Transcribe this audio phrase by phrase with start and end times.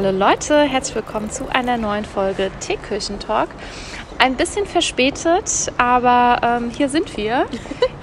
[0.00, 3.48] Hallo Leute, herzlich willkommen zu einer neuen Folge Teeküchentalk.
[4.18, 7.46] Ein bisschen verspätet, aber ähm, hier sind wir.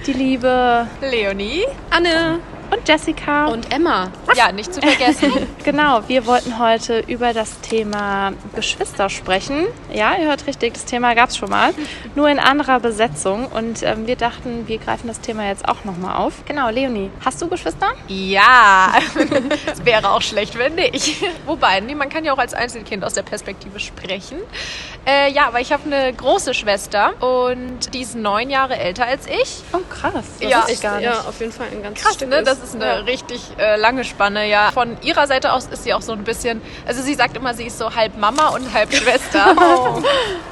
[0.06, 2.40] Die liebe Leonie, Anne
[2.70, 3.46] und Jessica.
[3.46, 4.10] und Emma.
[4.34, 5.32] ja, nicht zu vergessen.
[5.64, 9.66] Genau, wir wollten heute über das Thema Geschwister sprechen.
[9.92, 11.74] Ja, ihr hört richtig, das Thema gab es schon mal,
[12.14, 13.46] nur in anderer Besetzung.
[13.46, 16.44] Und ähm, wir dachten, wir greifen das Thema jetzt auch nochmal auf.
[16.46, 17.88] Genau, Leonie, hast du Geschwister?
[18.06, 18.92] ja,
[19.72, 21.16] es wäre auch schlecht, wenn nicht.
[21.46, 24.38] Wobei, nee, man kann ja auch als Einzelkind aus der Perspektive sprechen.
[25.08, 29.26] Äh, ja, aber ich habe eine große Schwester und die ist neun Jahre älter als
[29.26, 29.62] ich.
[29.72, 30.12] Oh, krass.
[30.40, 31.04] Das Ja, ich gar nicht.
[31.04, 32.42] Ja, auf jeden Fall ein ganz Krass, Stück ne?
[32.42, 34.72] Das ist eine richtig äh, lange Spanne, ja.
[34.72, 37.66] Von ihrer Seite aus ist sie auch so ein bisschen, also sie sagt immer, sie
[37.66, 39.54] ist so halb Mama und halb Schwester.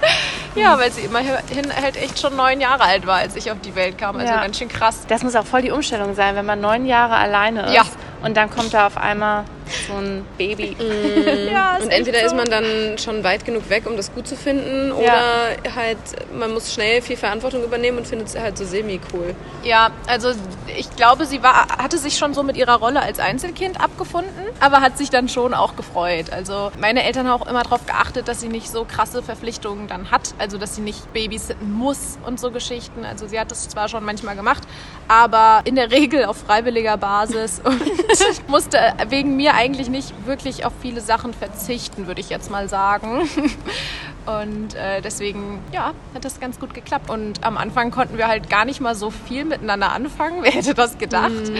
[0.55, 1.35] ja, weil sie immerhin
[1.83, 4.17] halt echt schon neun Jahre alt war, als ich auf die Welt kam.
[4.17, 4.41] Also Ja.
[4.41, 5.01] ganz schön krass.
[5.09, 7.83] Das muss auch voll die Umstellung sein, wenn man neun Jahre alleine ist Ja.
[8.23, 9.45] und dann kommt da auf einmal
[9.89, 10.77] so ein Baby.
[11.51, 12.27] Ja, Und entweder so.
[12.27, 14.95] ist man dann schon weit genug weg, um das gut zu finden, Ja.
[14.97, 15.99] oder halt
[16.37, 19.35] man muss schnell viel Verantwortung übernehmen und findet es halt so semi-cool.
[19.63, 20.33] Ja, also
[20.77, 24.81] ich glaube, sie war, hatte sich schon so mit ihrer Rolle als Einzelkind abgefunden, aber
[24.81, 26.33] hat sich dann schon auch gefreut.
[26.33, 30.11] Also meine Eltern haben auch immer darauf geachtet, dass sie nicht so krasse Verpflichtungen dann
[30.11, 33.05] hat, also dass sie nicht babysitten muss und so Geschichten.
[33.05, 34.63] Also sie hat das zwar schon manchmal gemacht,
[35.09, 37.81] aber in der Regel auf freiwilliger Basis und
[38.49, 38.79] musste
[39.09, 43.29] wegen mir eigentlich nicht wirklich auf viele Sachen verzichten, würde ich jetzt mal sagen.
[44.27, 47.09] Und äh, deswegen, ja, hat das ganz gut geklappt.
[47.09, 50.39] Und am Anfang konnten wir halt gar nicht mal so viel miteinander anfangen.
[50.43, 51.51] Wer hätte das gedacht?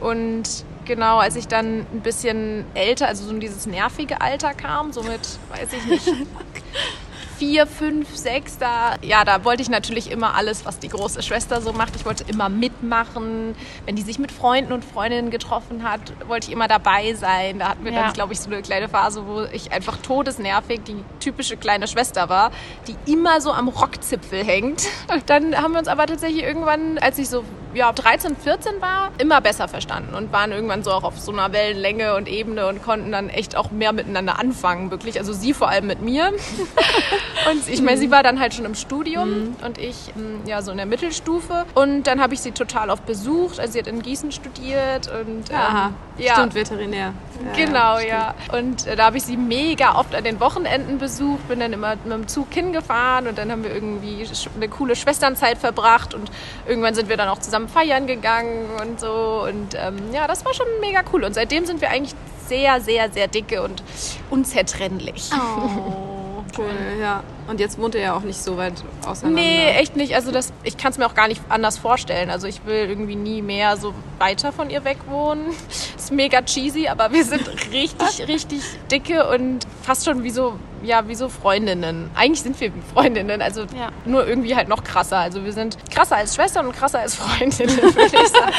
[0.00, 0.44] Und
[0.84, 5.02] genau, als ich dann ein bisschen älter, also so in dieses nervige Alter kam, so
[5.02, 6.06] mit, weiß ich nicht,
[7.40, 11.62] vier, fünf, sechs, da, ja, da wollte ich natürlich immer alles, was die große Schwester
[11.62, 11.96] so macht.
[11.96, 13.54] Ich wollte immer mitmachen.
[13.86, 17.58] Wenn die sich mit Freunden und Freundinnen getroffen hat, wollte ich immer dabei sein.
[17.58, 18.02] Da hatten wir Ja.
[18.02, 22.28] dann, glaube ich, so eine kleine Phase, wo ich einfach todesnervig die typische kleine Schwester
[22.28, 22.50] war,
[22.86, 24.82] die immer so am Rockzipfel hängt.
[25.26, 27.42] Dann haben wir uns aber tatsächlich irgendwann, als ich so
[27.74, 31.52] ja, 13, 14 war, immer besser verstanden und waren irgendwann so auch auf so einer
[31.52, 35.18] Wellenlänge und Ebene und konnten dann echt auch mehr miteinander anfangen, wirklich.
[35.18, 36.32] Also sie vor allem mit mir.
[37.50, 40.72] Und ich meine, sie war dann halt schon im Studium und ich ähm, ja so
[40.72, 41.64] in der Mittelstufe.
[41.74, 43.58] Und dann habe ich sie total oft besucht.
[43.58, 46.34] Also sie hat in Gießen studiert und ähm, ja.
[46.34, 47.14] stimmt, Veterinär.
[47.56, 48.34] Ja, Genau, ja.
[48.52, 51.96] Und äh, da habe ich sie mega oft an den Wochenenden besucht, bin dann immer
[51.96, 56.30] mit dem Zug hingefahren und dann haben wir irgendwie eine coole Schwesternzeit verbracht und
[56.66, 59.46] irgendwann sind wir dann auch zusammen feiern gegangen und so.
[59.48, 61.24] Und ähm, ja, das war schon mega cool.
[61.24, 62.14] Und seitdem sind wir eigentlich
[62.46, 63.82] sehr, sehr, sehr dicke und
[64.28, 65.30] unzertrennlich.
[65.32, 66.66] Oh, cool,
[67.00, 67.22] ja.
[67.46, 69.42] Und jetzt wohnt ihr ja auch nicht so weit auseinander.
[69.42, 70.14] Nee, echt nicht.
[70.14, 72.30] Also das, ich kann es mir auch gar nicht anders vorstellen.
[72.30, 75.46] Also ich will irgendwie nie mehr so weiter von ihr weg wohnen.
[75.96, 81.06] Ist mega cheesy, aber wir sind richtig, richtig dicke und fast schon wie so, ja,
[81.08, 82.10] wie so Freundinnen.
[82.14, 83.88] Eigentlich sind wir Freundinnen, also Ja.
[84.04, 85.18] nur irgendwie halt noch krasser.
[85.18, 88.52] Also wir sind krasser als Schwestern und krasser als Freundinnen, würde ich sagen.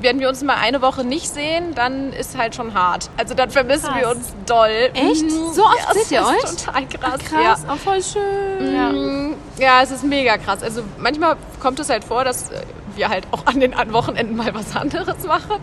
[0.00, 3.08] Wenn wir uns mal eine Woche nicht sehen, dann ist halt schon hart.
[3.16, 4.00] Also dann vermissen Krass.
[4.00, 4.90] wir uns doll.
[4.94, 5.22] Echt?
[5.22, 5.52] Mhm.
[5.52, 6.64] So oft ja, seht ihr euch?
[6.64, 7.20] Total krass.
[7.28, 7.72] Krass, Ja.
[7.72, 8.74] auch voll schön.
[8.74, 8.92] Ja.
[8.92, 10.62] Mm, Ja, es ist mega krass.
[10.62, 12.50] Also manchmal kommt es halt vor, dass
[12.96, 15.56] wir halt auch an den an Wochenenden mal was anderes machen.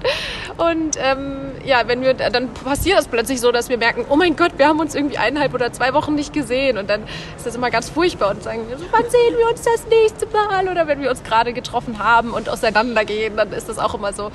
[0.58, 4.36] Und ähm, ja, wenn wir dann passiert das plötzlich so, dass wir merken, oh mein
[4.36, 6.78] Gott, wir haben uns irgendwie eineinhalb oder zwei Wochen nicht gesehen.
[6.78, 7.04] Und dann
[7.38, 10.26] ist das immer ganz furchtbar und sagen, wir so, wann sehen wir uns das nächste
[10.28, 10.68] Mal?
[10.70, 14.32] Oder wenn wir uns gerade getroffen haben und auseinandergehen, dann ist das auch immer so,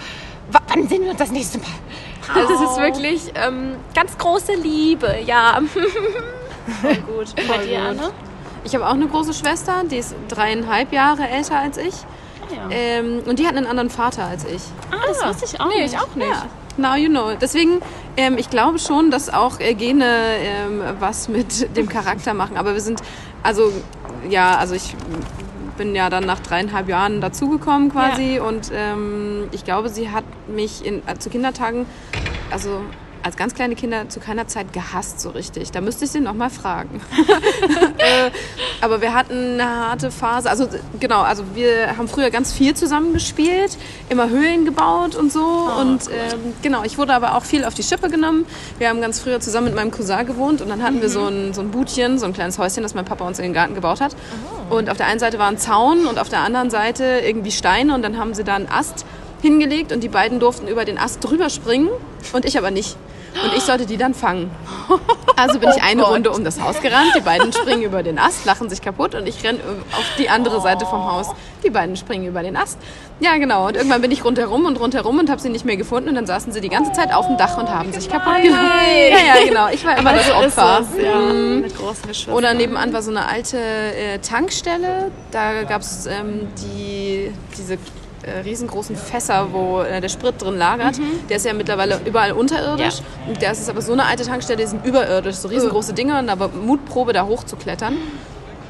[0.50, 1.66] "Wa- wann sehen wir uns das nächste Mal?
[2.34, 5.60] Also es ist wirklich ähm, ganz große Liebe, ja.
[6.81, 7.19] Voll gut.
[7.19, 7.88] Und bei Voll dir, gut.
[7.88, 8.10] Anne?
[8.65, 11.93] Ich habe auch eine große Schwester, die ist dreieinhalb Jahre älter als ich.
[12.54, 12.69] Ja.
[12.70, 14.62] Ähm, und die hat einen anderen Vater als ich.
[14.91, 15.94] ah, das wusste ich auch nee, nicht.
[15.94, 16.28] ich auch nicht.
[16.28, 16.47] Ja.
[16.76, 17.34] Now you know.
[17.41, 17.81] Deswegen,
[18.16, 22.56] ähm, ich glaube schon, dass auch äh, Gene ähm, was mit dem Charakter machen.
[22.56, 23.01] Aber wir sind,
[23.42, 23.72] also,
[24.28, 24.95] ja, also ich
[25.77, 28.41] bin ja dann nach dreieinhalb Jahren dazugekommen quasi.
[28.41, 31.86] Und ähm, ich glaube, sie hat mich in, äh, zu Kindertagen,
[32.50, 32.80] also
[33.24, 35.72] als ganz kleine Kinder zu keiner Zeit gehasst so richtig.
[35.72, 37.00] Da müsste ich sie noch mal fragen.
[37.98, 38.30] äh,
[38.82, 40.50] aber wir hatten eine harte Phase.
[40.50, 40.68] Also
[41.00, 43.78] genau, also wir haben früher ganz viel zusammen gespielt,
[44.10, 45.41] immer Höhlen gebaut und so.
[45.80, 48.44] und ähm, genau, ich wurde aber auch viel auf die Schippe genommen.
[48.76, 51.54] Wir haben ganz früher zusammen mit meinem Cousin gewohnt und dann hatten wir so ein,
[51.54, 54.03] so ein Butchen, so ein kleines Häuschen, das mein Papa uns in den Garten gebaut
[54.03, 54.15] hat.
[54.68, 57.94] Und auf der einen Seite war ein Zaun und auf der anderen Seite irgendwie Steine
[57.94, 59.06] und dann haben sie da einen Ast
[59.41, 61.88] hingelegt und die beiden durften über den Ast drüber springen
[62.34, 62.97] und ich aber nicht.
[63.42, 64.51] Und ich sollte die dann fangen.
[65.36, 68.45] Also bin ich eine Runde um das Haus gerannt, die beiden springen über den Ast,
[68.45, 69.59] lachen sich kaputt und ich renne
[69.91, 71.27] auf die andere Seite vom Haus.
[71.65, 72.78] Die beiden springen über den Ast.
[73.19, 73.66] Ja, genau.
[73.66, 76.27] Und irgendwann bin ich rundherum und rundherum und habe sie nicht mehr gefunden und dann
[76.27, 78.63] saßen sie die ganze Zeit auf dem Dach und haben sich kaputt gelacht.
[79.10, 79.69] Ja, ja, genau.
[79.72, 80.83] Ich war immer das Opfer.
[80.97, 81.63] es, ja, Mhm.
[81.63, 82.34] mit großen Geschwistern.
[82.34, 85.10] Oder nebenan war so eine alte äh, Tankstelle.
[85.33, 87.77] Da gab es ähm, die, diese
[88.26, 90.98] äh, riesengroßen Fässer, wo äh, der Sprit drin lagert.
[91.28, 93.00] Der ist ja mittlerweile überall unterirdisch.
[93.28, 96.18] Und der ist aber so eine alte Tankstelle, die sind überirdisch, so riesengroße Dinger.
[96.18, 97.97] Und da war Mutprobe, da hochzuklettern.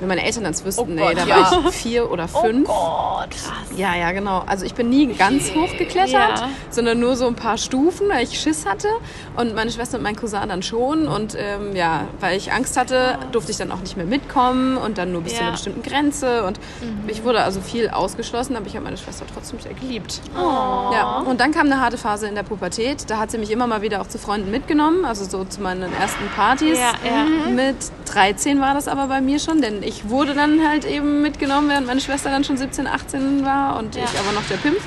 [0.05, 1.51] Wenn meine Eltern das wüssten, Oh nee, da ja.
[1.51, 2.69] war ich vier oder fünf.
[2.69, 3.31] Gott.
[3.75, 4.43] Ja, ja, genau.
[4.47, 6.49] Also ich bin nie ganz hoch geklettert, Ja.
[6.69, 8.89] sondern nur so ein paar Stufen, weil ich Schiss hatte.
[9.37, 11.09] Und meine Schwester und mein Cousin dann schon.
[11.09, 14.99] Und ähm, ja, weil ich Angst hatte, durfte ich dann auch nicht mehr mitkommen und
[14.99, 15.45] dann nur bis zu Ja.
[15.45, 16.45] einer bestimmten Grenze.
[16.45, 16.61] Und
[17.07, 20.21] ich wurde also viel ausgeschlossen, aber ich habe meine Schwester trotzdem sehr geliebt.
[20.37, 20.93] Oh.
[20.93, 23.09] Ja, und dann kam eine harte Phase in der Pubertät.
[23.09, 25.91] Da hat sie mich immer mal wieder auch zu Freunden mitgenommen, also so zu meinen
[25.95, 26.79] ersten Partys.
[26.79, 27.51] Ja, ja.
[27.51, 27.77] Mit
[28.13, 31.87] 13 war das aber bei mir schon, denn ich wurde dann halt eben mitgenommen, während
[31.87, 34.03] meine Schwester dann schon 17, 18 war und Ja.
[34.05, 34.83] ich aber noch der Pimpf.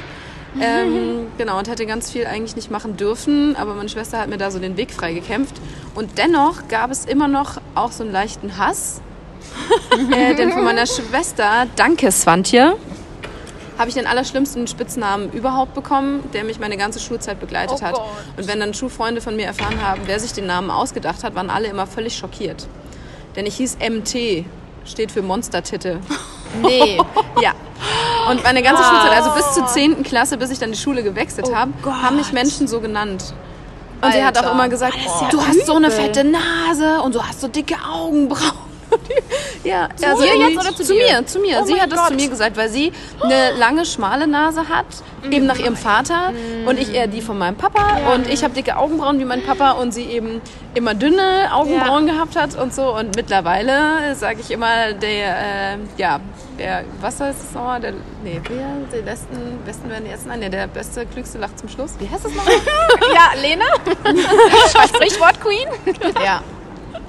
[0.59, 4.37] Ähm, genau, und hätte ganz viel eigentlich nicht machen dürfen, aber meine Schwester hat mir
[4.37, 5.55] da so den Weg frei gekämpft.
[5.93, 9.01] Und dennoch gab es immer noch auch so einen leichten Hass.
[10.11, 12.75] äh, denn von meiner Schwester, danke Swantje,
[13.77, 17.93] habe ich den allerschlimmsten Spitznamen überhaupt bekommen, der mich meine ganze Schulzeit begleitet Oh hat.
[17.95, 18.03] Gott.
[18.37, 21.51] Und wenn dann Schulfreunde von mir erfahren haben, wer sich den Namen ausgedacht hat, waren
[21.51, 22.67] alle immer völlig schockiert.
[23.35, 24.45] Denn ich hieß MT,
[24.87, 25.99] steht für Monstertitte.
[26.61, 26.97] Nee,
[27.41, 27.51] ja.
[28.31, 30.01] Und meine ganze Schulzeit, also bis zur 10.
[30.03, 33.33] Klasse, bis ich dann die Schule gewechselt habe, haben mich Menschen so genannt.
[34.01, 34.53] Und sie hat auch Alter.
[34.53, 38.66] immer gesagt, ja du hast so eine fette Nase und du hast so dicke Augenbrauen.
[39.63, 41.03] ja, zu dir jetzt oder zu zu dir?
[41.19, 41.59] mir, zu mir.
[41.61, 42.21] Oh sie hat das zu Gott.
[42.21, 42.91] mir gesagt, weil sie
[43.21, 44.85] eine lange, schmale Nase hat,
[45.29, 46.67] eben nach ihrem Vater Mhm.
[46.67, 49.71] und ich eher die von meinem Papa und ich habe dicke Augenbrauen wie mein Papa
[49.71, 50.41] und sie eben
[50.73, 56.19] immer dünne Augenbrauen gehabt hat und so und mittlerweile sage ich immer der äh, ja
[56.59, 57.93] der was heißt es nochmal der
[58.23, 58.67] nee wer
[58.99, 62.09] die besten besten werden die ersten nein, nee, der beste klügste lacht zum Schluss wie
[62.09, 62.53] heißt das nochmal
[63.13, 63.65] Ja, Lena?
[64.87, 65.67] Sprichwort Queen?
[66.23, 66.41] ja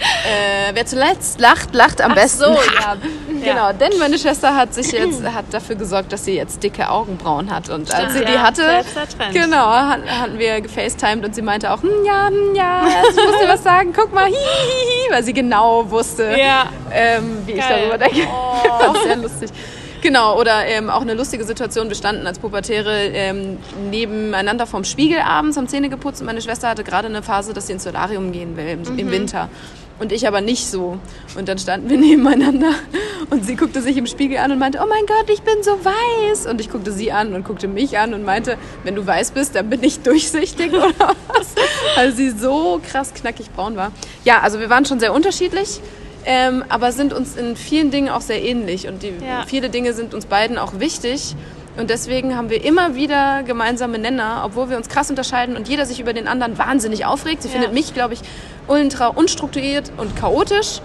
[0.01, 2.51] äh, wer zuletzt lacht lacht am besten So,
[2.81, 2.97] ja.
[3.45, 7.55] Genau, denn meine Schwester hat sich jetzt hat dafür gesorgt, dass sie jetzt dicke Augenbrauen
[7.55, 9.33] hat und als sie die Ja, hatte, der Trend.
[9.35, 13.39] genau, hat, hatten wir gefacetimed und sie meinte auch, hm, ja, hm, ja, ich muss
[13.41, 16.67] dir was sagen, guck mal, hi, hi, hi, weil sie genau wusste, Ja.
[16.93, 17.89] ähm, wie ich Geil.
[17.89, 18.27] darüber denke.
[18.81, 19.51] Fand sehr lustig.
[20.01, 21.89] Genau, oder ähm, auch eine lustige Situation.
[21.89, 23.59] Wir standen als Pubertäre ähm,
[23.91, 27.67] nebeneinander vorm Spiegel abends, haben Zähne geputzt und meine Schwester hatte gerade eine Phase, dass
[27.67, 28.99] sie ins Solarium gehen will im, Mhm.
[28.99, 29.49] im Winter.
[29.99, 30.99] Und ich aber nicht so.
[31.37, 32.71] Und dann standen wir nebeneinander
[33.31, 35.73] und sie guckte sich im Spiegel an und meinte, oh mein Gott, ich bin so
[35.85, 36.47] weiß.
[36.47, 39.55] Und ich guckte sie an und guckte mich an und meinte, wenn du weiß bist,
[39.55, 40.93] dann bin ich durchsichtig oder
[41.29, 41.55] was?
[41.97, 43.93] Weil sie so krass knackig braun war.
[44.25, 45.81] Ja, also wir waren schon sehr unterschiedlich.
[46.25, 49.45] Ähm, aber sind uns in vielen Dingen auch sehr ähnlich und die, Ja.
[49.47, 51.35] viele Dinge sind uns beiden auch wichtig.
[51.79, 55.87] Und deswegen haben wir immer wieder gemeinsame Nenner, obwohl wir uns krass unterscheiden und jeder
[55.87, 57.43] sich über den anderen wahnsinnig aufregt.
[57.43, 57.53] Sie Ja.
[57.53, 58.21] findet mich, glaube ich,
[58.67, 60.81] ultra unstrukturiert und chaotisch.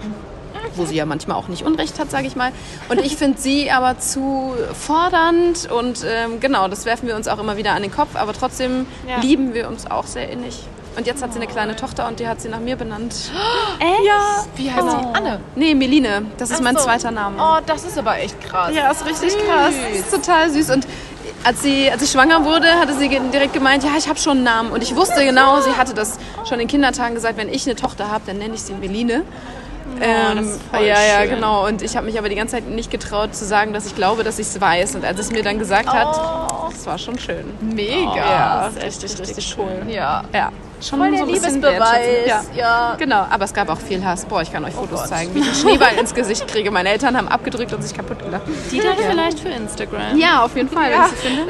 [0.76, 2.50] Wo sie ja manchmal auch nicht Unrecht hat, sage ich mal.
[2.88, 7.38] Und ich finde sie aber zu fordernd und ähm, genau, das werfen wir uns auch
[7.38, 8.14] immer wieder an den Kopf.
[8.14, 9.20] Aber trotzdem Ja.
[9.20, 10.62] lieben wir uns auch sehr innig.
[10.96, 13.14] Und jetzt hat sie eine kleine Tochter und die hat sie nach mir benannt.
[13.80, 14.04] Echt?
[14.06, 14.44] Ja.
[14.56, 14.96] Wie heißt sie?
[15.12, 15.40] Anne.
[15.56, 16.26] Nee, Meline.
[16.38, 16.84] Das ist mein so.
[16.84, 17.36] zweiter Name.
[17.40, 18.72] Oh, das ist aber echt krass.
[18.74, 19.74] Ja, ist richtig krass.
[19.90, 20.70] Das ist total süß.
[20.70, 20.86] Und
[21.42, 24.44] als sie, als ich schwanger wurde, hatte sie direkt gemeint, ja, ich habe schon einen
[24.44, 24.70] Namen.
[24.70, 28.10] Und ich wusste genau, sie hatte das schon in Kindertagen gesagt, wenn ich eine Tochter
[28.10, 29.24] habe, dann nenne ich sie Meline.
[30.00, 31.30] Ähm, das ist voll ja, ja, schön.
[31.36, 31.66] genau.
[31.66, 34.24] Und ich habe mich aber die ganze Zeit nicht getraut zu sagen, dass ich glaube,
[34.24, 34.94] dass ich es weiß.
[34.96, 36.16] Und als es mir dann gesagt hat,
[36.72, 37.44] das war schon schön.
[37.60, 38.14] Mega.
[38.16, 39.82] Ja, das ist echt richtig, richtig cool.
[39.88, 40.24] Ja.
[40.32, 40.50] Ja,
[40.82, 42.26] schon Voll der so Liebesbeweis.
[42.26, 42.42] Ja.
[42.54, 42.94] Ja.
[42.98, 44.24] Genau, aber es gab auch viel Hass.
[44.26, 46.70] Boah, ich kann euch Fotos zeigen, wie ich einen Schneeball ins Gesicht kriege.
[46.70, 48.42] Meine Eltern haben abgedrückt und sich kaputt gelacht.
[48.70, 50.18] Die dann vielleicht für Instagram.
[50.18, 51.42] Ja, auf jeden Fall, wenn ich sie finde.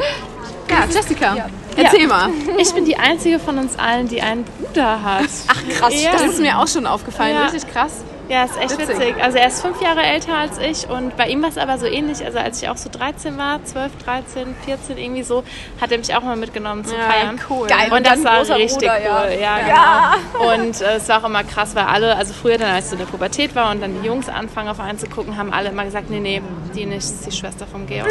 [0.71, 1.37] Ja, Jessica,
[1.77, 2.31] erzähl mal.
[2.59, 5.27] Ich bin die einzige von uns allen, die einen Bruder hat.
[5.49, 6.13] Ach krass, Ja.
[6.13, 7.35] das ist mir auch schon aufgefallen.
[7.35, 7.47] Ja.
[7.47, 8.03] Richtig krass.
[8.29, 8.89] Ja, ist echt Witzig.
[8.99, 9.15] witzig.
[9.23, 11.87] Also er ist fünf Jahre älter als ich und bei ihm war es aber so
[11.87, 12.25] ähnlich.
[12.25, 15.45] Also als ich auch so 13 war, 12, 13, 14 irgendwie so,
[15.81, 17.41] hat er mich auch mal mitgenommen zum Ja, Feiern.
[17.51, 17.67] cool.
[17.69, 17.89] Geil.
[17.91, 19.23] Und Und das dann war großer richtig Bruder, ja.
[19.25, 19.39] cool.
[19.41, 20.53] Ja, genau.
[20.55, 22.97] Und äh, es war auch immer krass, weil alle, also früher dann, als ich so
[22.97, 25.69] in der Pubertät war und dann die Jungs anfangen auf einen zu gucken, haben alle
[25.69, 26.41] immer gesagt, nee, nee,
[26.75, 28.09] die nicht, das ist die Schwester vom Georg.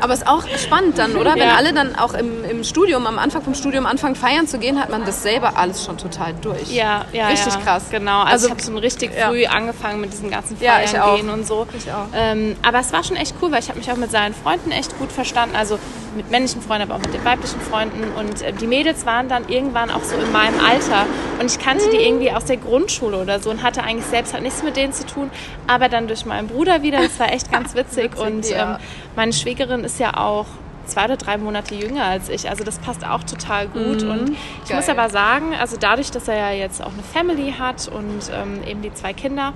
[0.00, 1.34] Aber ist auch spannend dann, oder?
[1.34, 1.56] Wenn Ja.
[1.56, 4.90] alle dann auch im, im Studium, am Anfang vom Studium anfangen feiern zu gehen, hat
[4.90, 6.70] man das selber alles schon total durch.
[6.72, 7.60] Ja, ja, Richtig ja.
[7.60, 7.84] krass.
[7.90, 8.22] Genau.
[8.22, 9.28] Also, ich habe schon richtig ja.
[9.28, 11.16] früh angefangen mit diesem ganzen Ja, Feiern ich auch.
[11.16, 11.66] gehen und so.
[11.76, 12.06] Ich auch.
[12.14, 14.70] Ähm, aber es war schon echt cool, weil ich habe mich auch mit seinen Freunden
[14.72, 15.56] echt gut verstanden.
[15.56, 15.78] Also
[16.16, 18.12] mit männlichen Freunden, aber auch mit den weiblichen Freunden.
[18.18, 21.06] Und äh, die Mädels waren dann irgendwann auch so in meinem Alter.
[21.40, 24.42] Und ich kannte die irgendwie aus der Grundschule oder so und hatte eigentlich selbst halt
[24.42, 25.30] nichts mit denen zu tun.
[25.66, 28.12] Aber dann durch meinen Bruder wieder, das war echt ganz witzig.
[28.12, 28.76] Witzig, und ja.
[28.76, 28.80] ähm,
[29.14, 30.46] meine Schwägerin ist ja auch
[30.86, 32.48] zwei oder drei Monate jünger als ich.
[32.48, 34.02] Also das passt auch total gut.
[34.02, 34.30] Und
[34.62, 34.76] ich Geil.
[34.78, 38.62] muss aber sagen, also dadurch, dass er ja jetzt auch eine Family hat und ähm,
[38.66, 39.52] eben die zwei Kinder,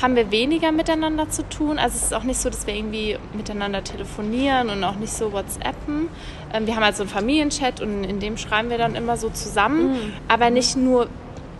[0.00, 1.78] haben wir weniger miteinander zu tun.
[1.78, 5.32] Also es ist auch nicht so, dass wir irgendwie miteinander telefonieren und auch nicht so
[5.32, 6.08] WhatsAppen.
[6.52, 9.30] Ähm, wir haben halt so einen Familienchat und in dem schreiben wir dann immer so
[9.30, 11.08] zusammen, aber nicht nur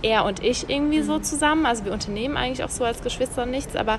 [0.03, 1.67] er und ich irgendwie so zusammen.
[1.67, 3.99] Also wir unternehmen eigentlich auch so als Geschwister nichts, aber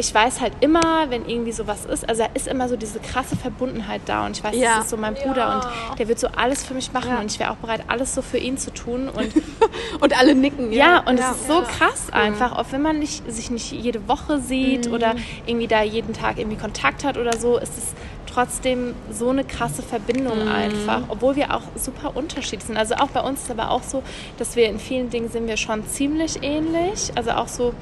[0.00, 3.36] ich weiß halt immer, wenn irgendwie sowas ist, also da ist immer so diese krasse
[3.36, 4.76] Verbundenheit da und ich weiß, Ja.
[4.76, 5.52] das ist so mein Bruder
[5.90, 8.22] und der wird so alles für mich machen und ich wäre auch bereit, alles so
[8.22, 9.32] für ihn zu tun und
[10.00, 10.72] Und alle nicken.
[10.72, 14.40] ja, und es ist so krass einfach, auch wenn man nicht, sich nicht jede Woche
[14.40, 14.94] sieht Mhm.
[14.94, 15.14] oder
[15.46, 17.92] irgendwie da jeden Tag irgendwie Kontakt hat oder so, ist es
[18.32, 20.48] trotzdem so eine krasse Verbindung Mhm.
[20.52, 22.76] einfach, obwohl wir auch super unterschiedlich sind.
[22.78, 24.02] Also auch bei uns ist aber auch so,
[24.38, 27.74] dass wir in vielen Dingen sind wir schon ziemlich ähnlich, also auch so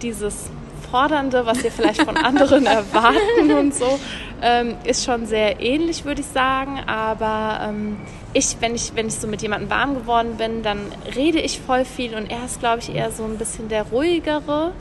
[0.00, 0.48] dieses
[0.92, 3.98] Fordernde, was wir vielleicht von anderen erwarten und so,
[4.42, 6.80] ähm, ist schon sehr ähnlich, würde ich sagen.
[6.86, 7.96] Aber ähm,
[8.34, 10.80] ich, wenn ich, wenn ich so mit jemandem warm geworden bin, dann
[11.16, 14.72] rede ich voll viel und er ist, glaube ich, eher so ein bisschen der ruhigere.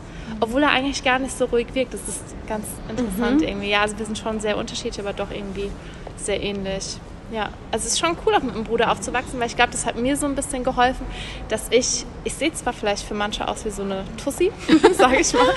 [0.41, 1.94] Obwohl er eigentlich gar nicht so ruhig wirkt.
[1.94, 3.70] Das ist ganz interessant irgendwie.
[3.70, 5.72] Ja, also wir sind schon sehr unterschiedlich, aber doch irgendwie
[6.18, 6.98] sehr ähnlich.
[7.31, 9.85] Ja, also es ist schon cool, auch mit einem Bruder aufzuwachsen, weil ich glaube, das
[9.85, 11.05] hat mir so ein bisschen geholfen,
[11.47, 14.51] dass ich, ich sehe zwar vielleicht für manche aus wie so eine Tussi,
[14.91, 15.53] sage ich mal,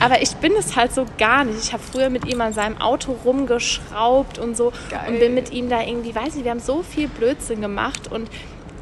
[0.00, 1.58] aber ich bin es halt so gar nicht.
[1.58, 5.00] Ich habe früher mit ihm an seinem Auto rumgeschraubt und so Geil.
[5.08, 8.28] und bin mit ihm da irgendwie, weiß nicht, wir haben so viel Blödsinn gemacht und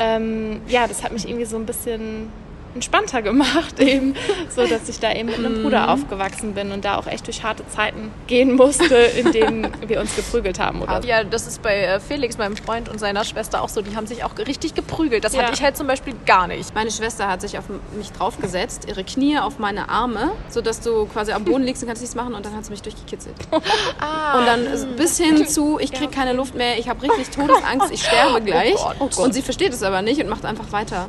[0.01, 2.29] ähm, ja, das hat mich irgendwie so ein bisschen
[2.75, 4.15] entspannter gemacht, eben,
[4.55, 7.43] so dass ich da eben mit einem Bruder aufgewachsen bin und da auch echt durch
[7.43, 11.05] harte Zeiten gehen musste, in denen wir uns geprügelt haben oder.
[11.05, 13.83] Ja, das ist bei äh, Felix, meinem Freund und seiner Schwester auch so.
[13.83, 15.25] Die haben sich auch richtig geprügelt.
[15.25, 15.43] Das Ja.
[15.43, 16.75] hatte ich halt zum Beispiel gar nicht.
[16.75, 17.65] Meine Schwester hat sich auf
[17.97, 22.03] mich draufgesetzt, ihre Knie auf meine Arme, sodass du quasi am Boden liegst und kannst
[22.03, 23.35] nichts machen und dann hat sie mich durchgekitzelt.
[24.01, 24.39] Ah.
[24.39, 28.03] Und dann bis hin zu, ich krieg keine Luft mehr, ich habe richtig Todesangst, ich
[28.03, 28.75] sterbe gleich.
[28.75, 29.19] Gott, oh Gott.
[29.19, 31.09] Und sie versteht es aber nicht und macht einfach weiter.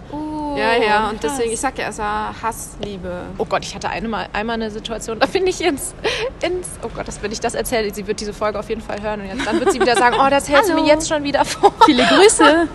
[0.56, 3.22] ja, ja, und deswegen, ich sag ja, es war Hassliebe.
[3.38, 5.94] Oh Gott, ich hatte einmal, einmal eine Situation, da bin ich ins,
[6.42, 9.02] ins, oh Gott, das, wenn ich das erzähle, sie wird diese Folge auf jeden Fall
[9.02, 11.24] hören und jetzt, dann wird sie wieder sagen, oh, das hältst du mir jetzt schon
[11.24, 11.74] wieder vor.
[11.86, 12.44] Viele Grüße.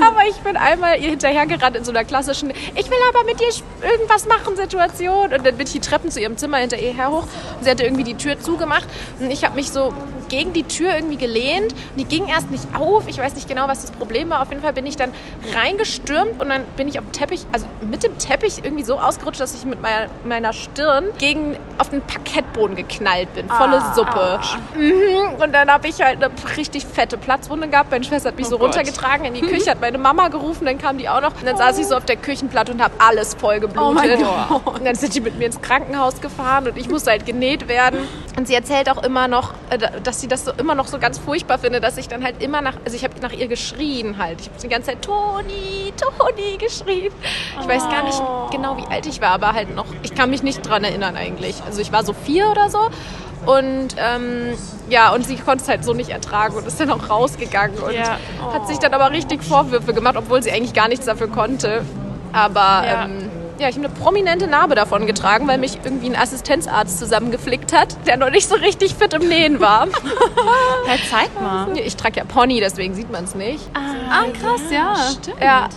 [0.00, 3.48] Aber ich bin einmal ihr hinterhergerannt in so einer klassischen, ich will aber mit dir
[3.82, 5.32] irgendwas machen Situation.
[5.32, 7.24] Und dann bin ich die Treppen zu ihrem Zimmer hinter ihr her hoch
[7.56, 8.86] und sie hatte irgendwie die Tür zugemacht
[9.18, 9.92] und ich habe mich so
[10.28, 13.08] gegen die Tür irgendwie gelehnt und die ging erst nicht auf.
[13.08, 14.42] Ich weiß nicht genau, was das Problem war.
[14.42, 15.12] Auf jeden Fall bin ich dann
[15.54, 19.40] reingestürmt und dann bin ich auf dem Teppich, also mit dem Teppich irgendwie so ausgerutscht,
[19.40, 23.48] dass ich mit meiner, meiner Stirn gegen auf den Parkettboden geknallt bin.
[23.48, 24.40] Volle Suppe.
[24.76, 25.42] Mhm.
[25.42, 27.90] Und dann habe ich halt eine richtig fette Platzwunde gehabt.
[27.90, 28.68] Meine Schwester hat mich so Gott.
[28.68, 31.34] runtergetragen in die Küche, hat meine Mama gerufen, dann kam die auch noch.
[31.34, 33.80] Und dann saß ich so auf der Küchenplatte und habe alles voll geblutet.
[33.82, 34.74] Oh mein Gott.
[34.78, 38.00] Und dann sind die mit mir ins Krankenhaus gefahren und ich musste halt genäht werden.
[38.36, 41.18] Und sie erzählt auch immer noch, äh, dass sie das so immer noch so ganz
[41.18, 44.40] furchtbar findet, dass ich dann halt immer nach, also ich habe nach ihr geschrien halt.
[44.40, 47.12] Ich habe die ganze Zeit Toni, Toni geschrien.
[47.60, 50.42] Ich weiß gar nicht genau, wie alt ich war, aber halt noch, ich kann mich
[50.42, 51.62] nicht dran erinnern eigentlich.
[51.66, 52.78] Also ich war so vier oder so.
[53.46, 54.54] Und ähm,
[54.90, 57.92] ja, und sie konnte es halt so nicht ertragen und ist dann auch rausgegangen und
[57.94, 58.18] Ja.
[58.52, 61.82] hat sich dann aber richtig Vorwürfe gemacht, obwohl sie eigentlich gar nichts dafür konnte.
[62.32, 63.04] Aber Ja.
[63.04, 67.72] ähm, ja, ich habe eine prominente Narbe davon getragen, weil mich irgendwie ein Assistenzarzt zusammengeflickt
[67.72, 69.86] hat, der noch nicht so richtig fit im Nähen war.
[70.86, 71.76] Ja, zeig mal.
[71.78, 73.62] ich trage ja Pony, deswegen sieht man es nicht.
[73.74, 74.94] Ah, krass, ja.
[75.12, 75.36] Stimmt.
[75.42, 75.68] Ja,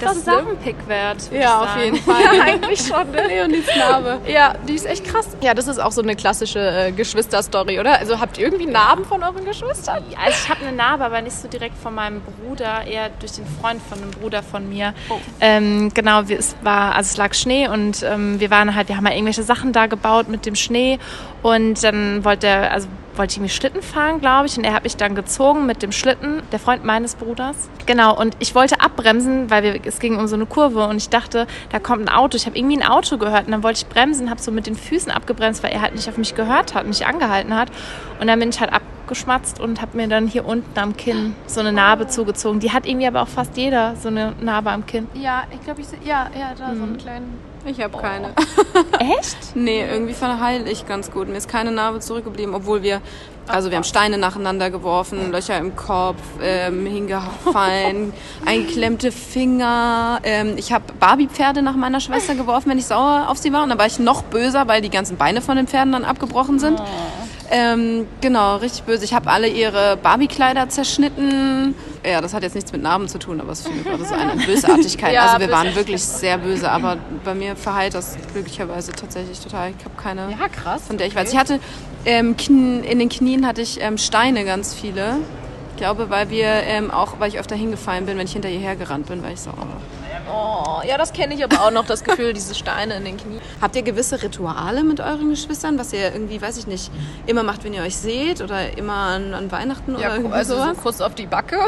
[0.00, 1.30] Das ist auch ein Pick wert.
[1.32, 2.22] Ja, auf jeden Fall.
[2.36, 3.10] ja eigentlich schon.
[3.10, 3.26] Ne?
[3.26, 4.20] Leonis Narbe.
[4.26, 5.28] Ja, die ist echt krass.
[5.40, 7.98] Ja, das ist auch so eine klassische äh, Geschwisterstory, oder?
[7.98, 10.02] Also habt ihr irgendwie Narben von euren Geschwistern?
[10.22, 13.46] Also ich habe eine Narbe, aber nicht so direkt von meinem Bruder, eher durch den
[13.60, 14.94] Freund von einem Bruder von mir.
[15.40, 18.96] Ähm, genau, wir, es war, also es lag Schnee und ähm, wir waren halt, wir
[18.96, 20.98] haben halt irgendwelche Sachen da gebaut mit dem Schnee
[21.42, 24.84] und dann wollte er, also wollte ich irgendwie Schlitten fahren, glaube ich, und er hat
[24.84, 27.68] mich dann gezogen mit dem Schlitten, der Freund meines Bruders.
[27.86, 31.08] Genau, und ich wollte abbremsen, weil wir, es ging um so eine Kurve und ich
[31.08, 32.36] dachte, da kommt ein Auto.
[32.36, 34.76] Ich habe irgendwie ein Auto gehört und dann wollte ich bremsen, habe so mit den
[34.76, 37.70] Füßen abgebremst, weil er halt nicht auf mich gehört hat, mich angehalten hat.
[38.20, 41.60] Und dann bin ich halt abgeschmatzt und habe mir dann hier unten am Kinn so
[41.60, 42.60] eine Narbe zugezogen.
[42.60, 45.08] Die hat irgendwie aber auch fast jeder so eine Narbe am Kinn.
[45.14, 45.98] Ja, ich glaube, ich sehe.
[46.04, 47.49] Ja, ja, da so einen kleinen.
[47.64, 48.32] Ich habe keine.
[48.98, 49.54] Echt?
[49.54, 51.28] Nee, irgendwie verheil ich ganz gut.
[51.28, 53.02] Mir ist keine Narbe zurückgeblieben, obwohl wir,
[53.46, 58.12] also wir haben Steine nacheinander geworfen, Löcher im Kopf, ähm, hingefallen,
[58.46, 60.20] eingeklemmte Finger.
[60.22, 63.62] Ähm, ich habe Barbie-Pferde nach meiner Schwester geworfen, wenn ich sauer auf sie war.
[63.62, 66.58] Und dann war ich noch böser, weil die ganzen Beine von den Pferden dann abgebrochen
[66.58, 66.80] sind.
[67.50, 69.04] Ähm, genau, richtig böse.
[69.04, 71.74] Ich habe alle ihre Barbie-Kleider zerschnitten.
[72.04, 74.34] Ja, das hat jetzt nichts mit Narben zu tun, aber es finde ich so eine
[74.36, 75.12] Bösartigkeit.
[75.14, 79.72] Ja, also wir waren wirklich sehr böse, aber bei mir verheilt das glücklicherweise tatsächlich total.
[79.78, 80.82] Ich habe keine, Ja, krass.
[80.86, 81.32] von der ich weiß.
[81.32, 81.60] Ich hatte
[82.06, 85.18] ähm, in den Knien hatte ich ähm, Steine ganz viele.
[85.72, 88.60] Ich glaube, weil wir ähm, auch, weil ich öfter hingefallen bin, wenn ich hinter ihr
[88.60, 89.50] hergerannt bin, weil ich so.
[89.50, 89.99] Oh.
[90.32, 93.40] Oh, ja, das kenne ich aber auch noch, das Gefühl, diese Steine in den Knien.
[93.60, 96.90] Habt ihr gewisse Rituale mit euren Geschwistern, was ihr irgendwie, weiß ich nicht,
[97.26, 100.62] immer macht, wenn ihr euch seht oder immer an, an Weihnachten oder irgendwie also so
[100.62, 100.76] sowas?
[100.78, 101.58] Kuss auf die Backe.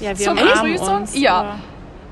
[0.00, 0.94] Ja, wir Begrüßung?
[0.96, 1.16] uns.
[1.18, 1.34] Ja.
[1.40, 1.58] aber-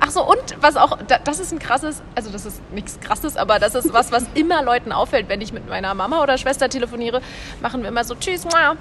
[0.04, 3.37] Ach so, und was auch, da- das ist ein krasses, also das ist nichts krasses,
[3.37, 6.68] aber das ist was, was immer Leuten auffällt, wenn ich mit meiner Mama oder Schwester
[6.68, 7.20] telefoniere,
[7.61, 8.75] machen wir immer so Tschüss, mua.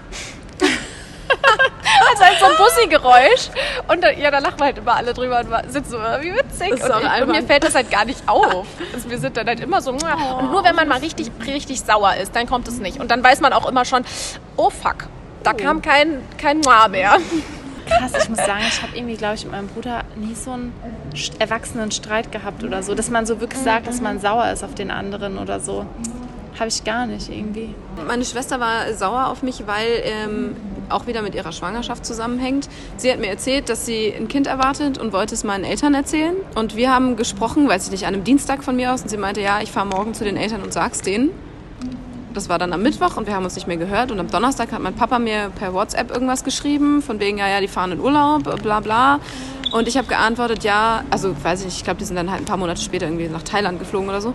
[2.09, 3.49] also halt so ein Bussi-Geräusch.
[3.87, 6.71] Und ja, da lachen wir halt immer alle drüber und sind so, äh, wie witzig.
[6.71, 8.67] Und, ich, und mir fällt das halt gar nicht auf.
[8.93, 10.13] Also wir sind dann halt immer so, mua.
[10.39, 12.99] Und nur wenn man mal richtig, richtig sauer ist, dann kommt es nicht.
[12.99, 14.03] Und dann weiß man auch immer schon,
[14.57, 15.07] oh fuck,
[15.43, 17.17] da kam kein, kein Mua mehr.
[17.87, 20.73] Krass, ich muss sagen, ich habe irgendwie, glaube ich, mit meinem Bruder nie so einen
[21.39, 22.95] erwachsenen Streit gehabt oder so.
[22.95, 25.85] Dass man so wirklich sagt, dass man sauer ist auf den anderen oder so.
[26.59, 27.73] Habe ich gar nicht irgendwie.
[28.05, 30.55] Meine Schwester war sauer auf mich, weil ähm,
[30.91, 32.69] auch wieder mit ihrer Schwangerschaft zusammenhängt.
[32.97, 36.35] Sie hat mir erzählt, dass sie ein Kind erwartet und wollte es meinen Eltern erzählen.
[36.55, 39.01] Und wir haben gesprochen, weiß ich nicht, an einem Dienstag von mir aus.
[39.01, 41.29] Und sie meinte, ja, ich fahre morgen zu den Eltern und sag's denen.
[42.33, 44.11] Das war dann am Mittwoch und wir haben uns nicht mehr gehört.
[44.11, 47.59] Und am Donnerstag hat mein Papa mir per WhatsApp irgendwas geschrieben, von wegen, ja, ja,
[47.59, 49.19] die fahren in Urlaub, bla bla.
[49.71, 52.41] Und ich habe geantwortet, ja, also weiß ich nicht, ich glaube, die sind dann halt
[52.41, 54.33] ein paar Monate später irgendwie nach Thailand geflogen oder so.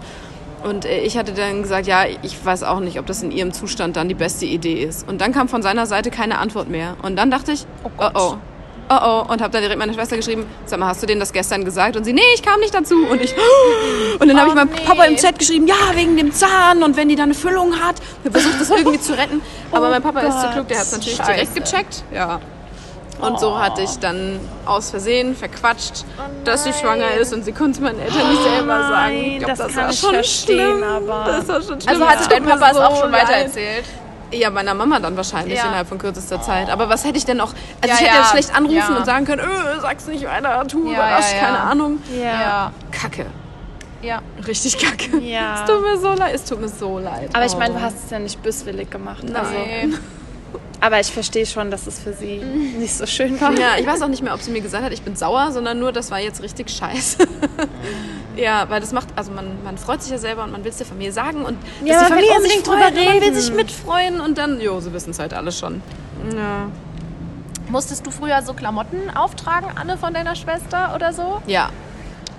[0.66, 3.52] Und äh, ich hatte dann gesagt, ja, ich weiß auch nicht, ob das in ihrem
[3.52, 5.08] Zustand dann die beste Idee ist.
[5.08, 6.96] Und dann kam von seiner Seite keine Antwort mehr.
[7.02, 8.12] Und dann dachte ich, oh Gott.
[8.16, 8.36] oh,
[8.90, 11.32] oh oh, und habe dann direkt meiner Schwester geschrieben, sag mal, hast du denen das
[11.32, 11.96] gestern gesagt?
[11.96, 12.96] Und sie, nee, ich kam nicht dazu.
[13.06, 13.32] Und ich,
[14.18, 14.80] und dann habe Oh, ich meinem nee.
[14.84, 17.96] Papa im Chat geschrieben, ja, wegen dem Zahn und wenn die da eine Füllung hat.
[18.24, 19.40] Wir versucht das irgendwie zu retten.
[19.70, 21.32] Aber Oh mein Papa ist zu Gott, klug, der hat es natürlich scheiße.
[21.32, 22.04] direkt gecheckt.
[22.12, 22.40] Ja.
[23.20, 26.04] Und so hatte ich dann aus Versehen verquatscht,
[26.44, 29.14] dass sie schwanger ist und sie konnte meinen Eltern nicht selber sagen.
[29.16, 30.82] Ich glaub, das kann war ich schon verstehen, schlimm.
[30.82, 31.88] aber- Das war schon schlimm.
[31.88, 33.84] Also hat Es dein Papa es auch schon weitererzählt?
[34.32, 35.66] Ja, meiner Mama dann wahrscheinlich Ja.
[35.66, 36.68] innerhalb von kürzester Zeit.
[36.68, 37.54] Aber was hätte ich denn noch?
[37.80, 38.20] Also Ja, ich hätte ja.
[38.22, 38.96] ja schlecht anrufen Ja.
[38.96, 41.60] und sagen können, öh, sag's nicht weiter, tu Ja, das, ja, keine.
[41.60, 41.98] Ahnung.
[42.20, 42.72] Ja.
[42.90, 43.26] Kacke.
[44.02, 44.20] Ja.
[44.46, 45.18] Richtig kacke.
[45.20, 45.62] Ja.
[45.62, 46.34] Es tut mir so leid.
[46.34, 47.30] Es tut mir so leid.
[47.34, 47.78] Aber ich meine, Oh.
[47.78, 49.22] du hast es ja nicht böswillig gemacht.
[49.32, 49.94] Also, Nee.
[50.80, 52.36] Aber ich verstehe schon, dass es für sie
[52.78, 53.52] nicht so schön war.
[53.58, 55.78] Ja, ich weiß auch nicht mehr, ob sie mir gesagt hat, ich bin sauer, sondern
[55.78, 57.26] nur, das war jetzt richtig scheiße.
[58.36, 60.76] ja, weil das macht, also man, man freut sich ja selber und man will es
[60.76, 62.94] der Familie sagen und dass Ja, die man will Familie unbedingt sich freut drüber und
[62.94, 63.40] Man will reden.
[63.40, 65.82] sich mitfreuen und dann, jo, sie wissen es halt alle schon.
[66.36, 66.68] Ja.
[67.68, 71.40] Musstest du früher so Klamotten auftragen, Anne, von deiner Schwester oder so?
[71.46, 71.70] Ja,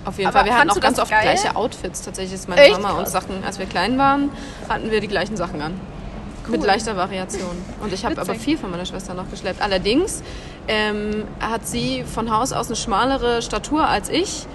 [0.04, 0.46] auf jeden Aber Fall.
[0.46, 1.20] Wir hatten auch ganz oft geil?
[1.22, 2.02] gleiche Outfits.
[2.02, 2.80] Tatsächlich ist meine Echt?
[2.80, 4.30] Mama uns Sachen, als wir klein waren,
[4.68, 5.78] hatten wir die gleichen Sachen an.
[6.48, 7.56] Mit leichter Variation.
[7.80, 9.60] Und ich habe aber viel von meiner Schwester noch geschleppt.
[9.62, 10.22] Allerdings
[10.66, 14.46] ähm, hat sie von Haus aus eine schmalere Statur als ich.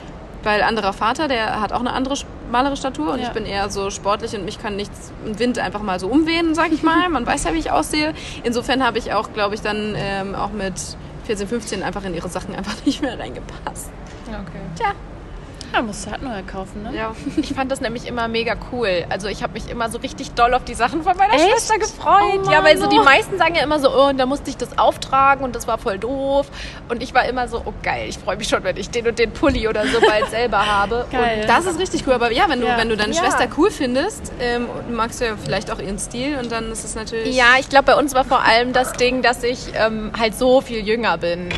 [0.43, 3.27] Weil anderer Vater, der hat auch eine andere schmalere Statur und Ja.
[3.27, 6.53] ich bin eher so sportlich und mich kann nichts im Wind einfach mal so umwehen,
[6.53, 7.07] sag ich mal.
[7.07, 8.13] Man weiß ja, wie ich aussehe.
[8.43, 10.73] Insofern habe ich auch, glaube ich, dann ähm, auch mit
[11.25, 13.89] 14, 15 einfach in ihre Sachen einfach nicht mehr reingepasst.
[14.27, 14.59] Okay.
[14.75, 14.91] Tja.
[15.73, 16.91] Ja, musst du halt neue kaufen, ne?
[16.95, 17.15] Ja.
[17.37, 19.05] Ich fand das nämlich immer mega cool.
[19.09, 21.49] Also ich habe mich immer so richtig doll auf die Sachen von meiner Echt?
[21.49, 22.41] Schwester gefreut.
[22.47, 24.57] Oh ja, weil so die meisten sagen ja immer so, oh, und da musste ich
[24.57, 26.47] das auftragen und das war voll doof.
[26.89, 29.17] Und ich war immer so, oh geil, ich freue mich schon, wenn ich den und
[29.17, 31.07] den Pulli oder so bald selber habe.
[31.11, 31.45] Geil.
[31.47, 32.77] Das ist richtig cool, aber ja, wenn du, Ja.
[32.77, 33.21] wenn du deine Ja.
[33.23, 36.83] Schwester cool findest, ähm, und magst du ja vielleicht auch ihren Stil und dann ist
[36.85, 37.35] es natürlich.
[37.35, 40.61] Ja, ich glaube, bei uns war vor allem das Ding, dass ich ähm, halt so
[40.61, 41.49] viel jünger bin.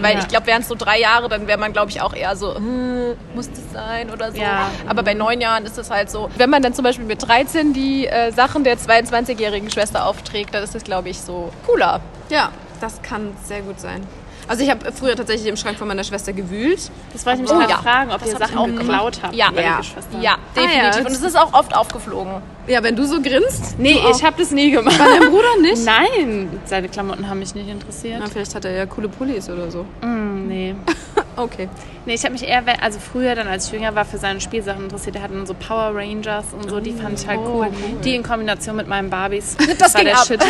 [0.00, 0.20] Weil ja.
[0.20, 2.54] ich glaube, wären es so drei Jahre, dann wäre man, glaube ich, auch eher so,
[2.54, 4.38] hm, muss das sein oder so.
[4.38, 4.70] Ja.
[4.86, 7.72] Aber bei neun Jahren ist es halt so, wenn man dann zum Beispiel mit 13
[7.72, 12.00] die äh, Sachen der 22-jährigen Schwester aufträgt, dann ist das, glaube ich, so cooler.
[12.30, 14.02] Ja, das kann sehr gut sein.
[14.46, 16.90] Also ich habe früher tatsächlich im Schrank von meiner Schwester gewühlt.
[17.12, 17.78] Das wollte ich mich Oh, gerade ja.
[17.82, 19.34] fragen, ob Das ihr Sachen auch geklaut habt.
[19.34, 19.50] Ja.
[19.54, 19.76] bei Ja.
[19.76, 20.22] Geschwistern.
[20.22, 20.80] Ja, definitiv.
[20.84, 21.06] Ah, ja.
[21.06, 22.32] Und es ist auch oft aufgeflogen.
[22.66, 23.78] Ja, wenn du so grinst.
[23.78, 24.96] Nee, ich habe das nie gemacht.
[24.98, 25.84] Bei deinem Bruder nicht?
[25.84, 28.20] Nein, seine Klamotten haben mich nicht interessiert.
[28.20, 29.84] Na, vielleicht hat er ja coole Pullis oder so.
[30.00, 30.74] Mm, nee.
[31.38, 31.68] Okay.
[32.06, 34.84] Nee, ich habe mich eher, also früher dann, als ich jünger war, für seine Spielsachen
[34.84, 35.16] interessiert.
[35.16, 37.66] Er hatte dann so Power Rangers und so, die fand ich halt Oh, cool.
[37.66, 38.00] cool.
[38.04, 39.56] Die in Kombination mit meinen Barbies.
[39.78, 40.26] Das war ging der ab.
[40.26, 40.40] Shit.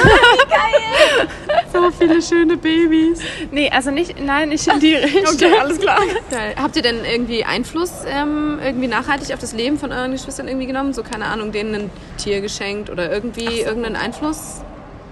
[1.73, 3.21] So viele schöne Babys.
[3.51, 5.53] Nee, also nicht, nein, nicht in die Richtung.
[5.61, 5.99] alles klar.
[6.31, 6.55] Geil.
[6.61, 10.67] Habt ihr denn irgendwie Einfluss ähm, irgendwie nachhaltig auf das Leben von euren Geschwistern irgendwie
[10.67, 10.95] genommen?
[10.95, 14.63] So, keine Ahnung, denen ein Tier geschenkt oder irgendwie irgendeinen Einfluss?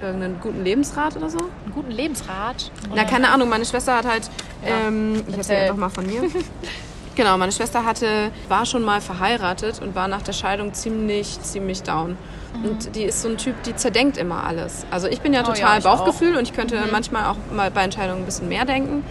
[0.02, 1.38] Irgendeinen guten Lebensrat oder so?
[1.38, 2.70] Einen guten Lebensrat.
[2.94, 4.30] Na, keine Ahnung, meine Schwester hat halt,
[4.66, 5.56] ähm, ich erzähle Erzähl.
[5.58, 6.22] einfach mal von mir.
[7.14, 11.82] genau, meine Schwester hatte, war schon mal verheiratet und war nach der Scheidung ziemlich, ziemlich
[11.82, 12.16] down.
[12.64, 14.86] Und die ist so ein Typ, die zerdenkt immer alles.
[14.90, 17.82] Also ich bin ja Oh ja, total Bauchgefühl und ich könnte manchmal auch mal bei
[17.82, 19.04] Entscheidungen ein bisschen mehr denken.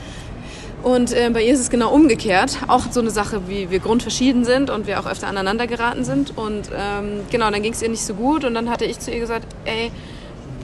[0.82, 2.60] Und äh, bei ihr ist es genau umgekehrt.
[2.68, 6.38] Auch so eine Sache, wie wir grundverschieden sind und wir auch öfter aneinander geraten sind.
[6.38, 8.44] Und ähm, genau, dann ging es ihr nicht so gut.
[8.44, 9.92] Und dann hatte ich zu ihr gesagt, ey,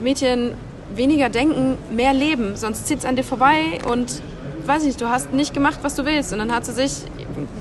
[0.00, 0.54] Mädchen,
[0.94, 4.22] weniger denken, mehr leben, sonst zieht es an dir vorbei und
[4.66, 6.32] weiß nicht, du hast nicht gemacht, was du willst.
[6.32, 7.02] Und dann hat sie sich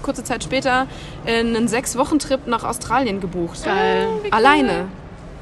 [0.04, 0.88] kurze Zeit später
[1.26, 3.64] einen Sechs-Wochen-Trip nach Australien gebucht.
[3.64, 4.08] Geil.
[4.32, 4.86] Alleine.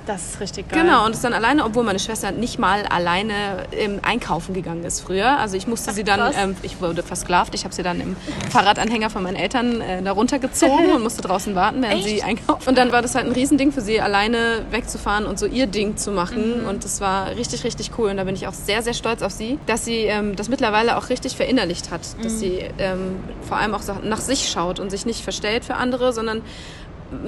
[0.09, 0.81] Das ist richtig geil.
[0.81, 5.01] Genau, und ist dann alleine, obwohl meine Schwester nicht mal alleine ähm, einkaufen gegangen ist
[5.01, 5.37] früher.
[5.37, 8.15] Also ich musste sie dann, ähm, ich wurde versklavt, ich habe sie dann im
[8.49, 12.67] Fahrradanhänger von meinen Eltern äh, da runtergezogen und musste draußen warten, während sie einkauft.
[12.67, 15.95] Und dann war das halt ein Riesending für sie, alleine wegzufahren und so ihr Ding
[15.95, 16.65] zu machen.
[16.65, 18.09] Und das war richtig, richtig cool.
[18.09, 20.97] Und da bin ich auch sehr, sehr stolz auf sie, dass sie ähm, das mittlerweile
[20.97, 22.01] auch richtig verinnerlicht hat.
[22.23, 23.17] Dass sie ähm,
[23.47, 26.41] vor allem auch nach sich schaut und sich nicht verstellt für andere, sondern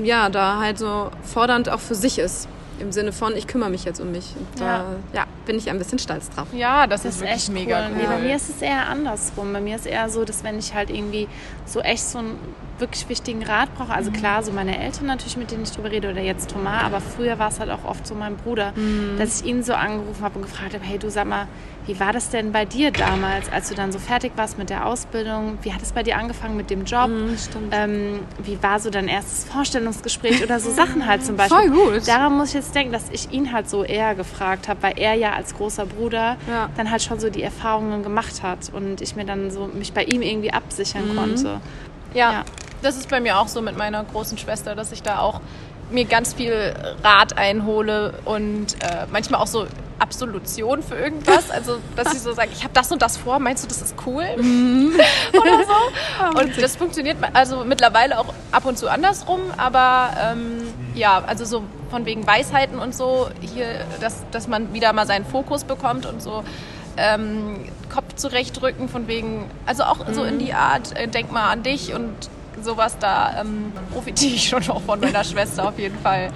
[0.02, 2.48] ja, da halt so fordernd auch für sich ist.
[2.82, 4.34] Im Sinne von, ich kümmere mich jetzt um mich.
[4.38, 4.86] Und da Ja.
[5.13, 6.48] ja, bin ich ein bisschen stolz drauf.
[6.54, 7.86] Ja, das, Das ist ist wirklich echt mega cool.
[7.91, 7.98] cool.
[8.02, 9.54] Nee, bei mir ist es eher andersrum.
[9.54, 11.28] Bei mir ist eher so, dass wenn ich halt irgendwie
[11.65, 12.38] so echt so einen
[12.82, 16.10] wirklich wichtigen Rat brauche, also klar, so meine Eltern natürlich, mit denen ich drüber rede,
[16.10, 18.74] oder jetzt Thomas, aber früher war es halt auch oft so mein Bruder,
[19.17, 21.48] dass ich ihn so angerufen habe und gefragt habe, hey du sag mal,
[21.88, 24.86] wie war das denn bei dir damals, als du dann so fertig warst mit der
[24.86, 25.58] Ausbildung?
[25.63, 27.10] Wie hat es bei dir angefangen mit dem Job?
[27.38, 27.74] stimmt.
[27.76, 31.70] Ähm, wie war so dein erstes Vorstellungsgespräch oder so Sachen halt zum Beispiel?
[31.72, 32.08] Voll gut.
[32.08, 35.15] Daran muss ich jetzt denken, dass ich ihn halt so eher gefragt habe, weil er
[35.15, 36.70] ja als großer Bruder Ja.
[36.78, 40.04] dann halt schon so die Erfahrungen gemacht hat und ich mir dann so mich bei
[40.04, 41.62] ihm irgendwie absichern konnte.
[42.13, 42.44] Ja, Ja.
[42.82, 45.41] Das ist bei mir auch so mit meiner großen Schwester, dass ich da auch
[45.91, 49.67] mir ganz viel Rat einhole und äh, manchmal auch so
[50.00, 51.52] Absolution für irgendwas.
[51.52, 53.96] Also, dass sie so sagt, ich habe das und das vor, meinst du, das ist
[54.06, 54.24] cool?
[55.34, 56.39] Oder so.
[56.39, 60.63] Und das funktioniert also mittlerweile auch ab und zu andersrum, aber ähm,
[60.96, 65.26] ja, also so von wegen Weisheiten und so, hier, dass, dass man wieder mal seinen
[65.26, 66.44] Fokus bekommt und so.
[66.98, 71.63] Ähm, Kopf zurechtdrücken, von wegen, also auch so in die Art, äh, denk mal an
[71.63, 72.13] dich und
[72.63, 76.30] sowas, da ähm, profitiere ich schon auch von meiner Schwester auf jeden Fall.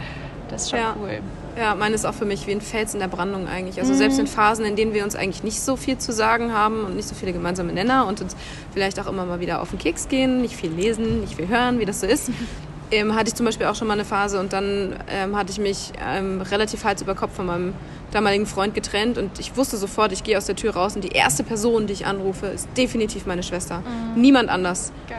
[0.50, 0.96] Das ist schon Ja.
[1.00, 1.20] cool.
[1.58, 3.80] Ja, meine ist auch für mich wie ein Fels in der Brandung eigentlich.
[3.80, 6.84] Also selbst in Phasen, in denen wir uns eigentlich nicht so viel zu sagen haben
[6.84, 8.36] und nicht so viele gemeinsame Nenner und uns
[8.74, 11.80] vielleicht auch immer mal wieder auf den Keks gehen, nicht viel lesen, nicht viel hören,
[11.80, 12.30] wie das so ist,
[12.92, 15.58] ähm, hatte ich zum Beispiel auch schon mal eine Phase und dann ähm, hatte ich
[15.58, 17.74] mich ähm, relativ Hals über Kopf von meinem
[18.12, 21.10] damaligen Freund getrennt und ich wusste sofort, ich gehe aus der Tür raus und die
[21.14, 23.82] erste Person, die ich anrufe, ist definitiv meine Schwester.
[24.16, 24.92] Niemand anders.
[25.08, 25.18] Geil.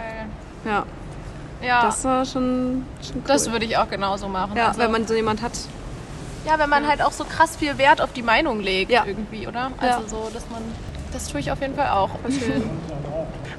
[0.67, 0.85] Ja,
[1.67, 3.23] Ja, das war schon, schon cool.
[3.27, 4.57] das würde ich auch genauso machen.
[4.57, 5.53] ja, also, wenn man so jemand hat.
[6.45, 9.05] ja, wenn man halt auch so krass viel Wert auf die Meinung legt Ja.
[9.07, 9.71] irgendwie, oder?
[9.83, 9.97] Ja.
[9.97, 10.63] Also so, dass man,
[11.13, 12.11] das tue ich auf jeden Fall auch.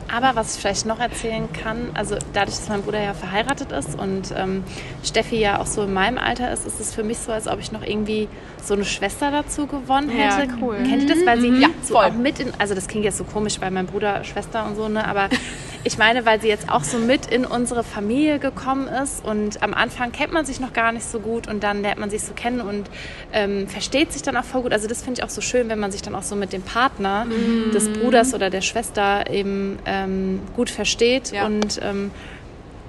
[0.10, 4.00] Aber was ich vielleicht noch erzählen kann, also dadurch, dass mein Bruder ja verheiratet ist
[4.00, 4.64] und ähm,
[5.04, 7.60] Steffi ja auch so in meinem Alter ist, ist es für mich so, als ob
[7.60, 8.30] ich noch irgendwie
[8.64, 10.54] so eine Schwester dazu gewonnen Ja, hätte.
[10.62, 10.78] cool.
[10.88, 11.26] Kennt ihr das?
[11.26, 12.06] Weil sie Ja, so voll.
[12.06, 14.88] auch mit in, also das klingt jetzt so komisch bei meinem Bruder, Schwester und so,
[14.88, 15.06] ne?
[15.06, 15.28] Aber
[15.88, 19.74] ich meine, weil sie jetzt auch so mit in unsere Familie gekommen ist und am
[19.74, 22.34] Anfang kennt man sich noch gar nicht so gut und dann lernt man sich so
[22.34, 22.90] kennen und
[23.32, 24.74] ähm, versteht sich dann auch voll gut.
[24.74, 26.62] Also das finde ich auch so schön, wenn man sich dann auch so mit dem
[26.62, 27.72] Partner Mhm.
[27.72, 31.46] des Bruders oder der Schwester eben ähm, gut versteht Ja.
[31.46, 32.12] und ähm,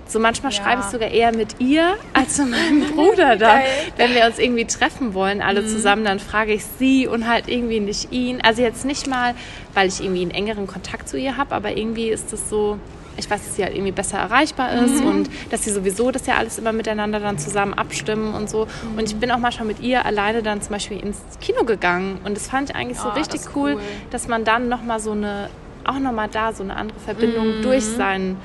[0.09, 0.63] so manchmal Ja.
[0.63, 3.61] schreibe ich sogar eher mit ihr als mit meinem Bruder dann.
[3.61, 3.67] Geil.
[3.97, 5.67] Wenn wir uns irgendwie treffen wollen, alle Mhm.
[5.69, 8.41] zusammen, dann frage ich sie und halt irgendwie nicht ihn.
[8.43, 9.35] Also jetzt nicht mal,
[9.75, 12.79] weil ich irgendwie einen engeren Kontakt zu ihr habe, aber irgendwie ist das so,
[13.19, 15.07] ich weiß, dass sie halt irgendwie besser erreichbar ist Mhm.
[15.11, 18.67] und dass sie sowieso das ja alles immer miteinander dann zusammen abstimmen und so.
[18.97, 22.37] Und ich bin auch manchmal mit ihr alleine dann zum Beispiel ins Kino gegangen und
[22.37, 23.81] das fand ich eigentlich so Ah, richtig das cool, cool.
[24.11, 25.51] dass man dann nochmal so eine,
[25.85, 27.63] auch nochmal da so eine andere Verbindung Mhm.
[27.63, 28.37] durch seinen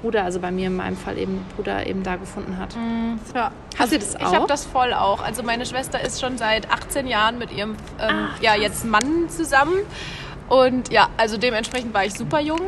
[0.00, 2.76] Bruder, also bei mir in meinem Fall eben Bruder eben da gefunden hat.
[3.34, 3.50] Ja.
[3.78, 4.46] Hast du das Ich habe auch?
[4.46, 5.22] das voll auch.
[5.22, 9.28] Also meine Schwester ist schon seit 18 Jahren mit ihrem ähm, Ach, ja jetzt Mann
[9.28, 9.78] zusammen
[10.48, 12.60] und ja, also dementsprechend war ich super jung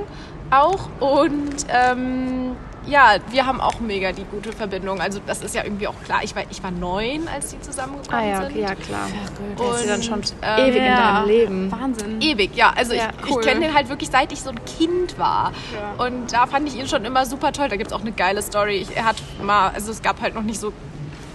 [0.51, 2.57] auch und ähm,
[2.91, 5.01] Ja, wir haben auch mega die gute Verbindung.
[5.01, 6.21] Also das ist ja irgendwie auch klar.
[6.23, 8.51] Ich war, ich war neun, als die zusammengekommen Ah ja, sind.
[8.51, 9.07] okay, ja klar.
[9.07, 11.13] Und, Der ist ja dann schon ähm, ewig in ja.
[11.15, 11.73] deinem Leben.
[11.73, 12.21] Wahnsinn.
[12.21, 12.73] Ewig, ja.
[12.77, 13.41] Also Ja, ich, cool.
[13.41, 15.53] ich kenne den halt wirklich seit ich so ein Kind war.
[15.99, 17.69] Und da fand ich ihn schon immer super toll.
[17.69, 18.77] Da gibt es auch eine geile Story.
[18.79, 20.73] Ich, er hat mal, also es gab halt noch nicht so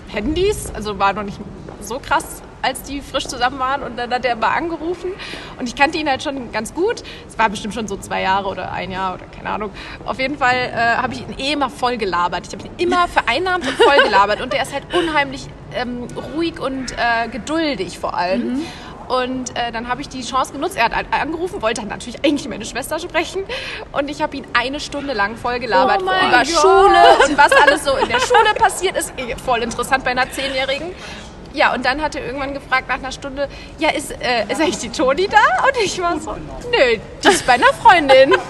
[0.10, 1.40] Handys, also war noch nicht
[1.82, 3.84] so krass, als die frisch zusammen waren.
[3.84, 5.12] Und dann hat er mal angerufen.
[5.60, 7.04] Und ich kannte ihn halt schon ganz gut.
[7.28, 9.72] Es war bestimmt schon so zwei Jahre oder ein Jahr oder keine Ahnung.
[10.06, 12.48] Auf jeden Fall äh, habe ich ihn eh immer voll gelabert.
[12.48, 14.42] Ich habe ihn immer vereinnahmt und voll gelabert.
[14.42, 18.62] Und der ist halt unheimlich ähm, ruhig und äh, geduldig vor allem.
[19.08, 20.76] Und äh, dann habe ich die Chance genutzt.
[20.78, 23.44] Er hat an- angerufen, wollte dann natürlich eigentlich meine Schwester sprechen.
[23.92, 26.48] Und ich habe ihn eine Stunde lang voll gelabert Oh über Gott.
[26.48, 29.14] Schule und was alles so in der Schule passiert ist.
[29.46, 30.88] Voll interessant bei einer Zehnjährigen.
[31.56, 33.48] Ja, und dann hat er irgendwann gefragt nach einer Stunde,
[33.80, 35.38] ja, ist, äh, ist eigentlich die Toni da?
[35.66, 38.36] Und ich war so, nö, die ist bei einer Freundin.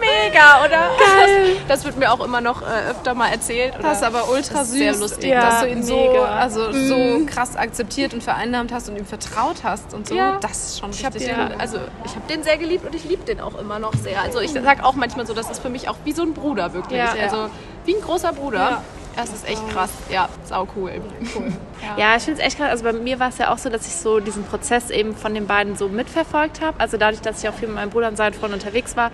[0.00, 0.90] Mega, oder?
[0.98, 1.56] Geil.
[1.68, 3.74] Das, das wird mir auch immer noch äh, öfter mal erzählt.
[3.74, 3.82] Oder?
[3.82, 5.30] Das ist aber ultra Das süß, sehr lustig.
[5.30, 6.24] Ja, dass du ihn so, mega.
[6.24, 10.16] also so krass akzeptiert und vereinnahmt hast und ihm vertraut hast und so.
[10.16, 10.38] Ja.
[10.40, 13.04] Das ist schon Ich habe richtig den, also ich habe den sehr geliebt und ich
[13.04, 14.20] liebe den auch immer noch sehr.
[14.20, 16.72] Also ich sage auch manchmal so, das ist für mich auch wie so ein Bruder
[16.72, 16.98] wirklich.
[16.98, 17.14] Ja.
[17.22, 17.50] Also
[17.84, 18.82] wie ein großer Bruder.
[19.18, 19.90] Das ist echt krass.
[20.10, 20.92] Ja, sau cool.
[21.34, 21.52] cool.
[21.96, 22.70] Ja, ich finde es echt krass.
[22.70, 25.34] Also bei mir war es ja auch so, dass ich so diesen Prozess eben von
[25.34, 26.78] den beiden so mitverfolgt habe.
[26.78, 29.10] Also dadurch, dass ich auch viel mit meinem Bruder und seinen Freunden unterwegs war,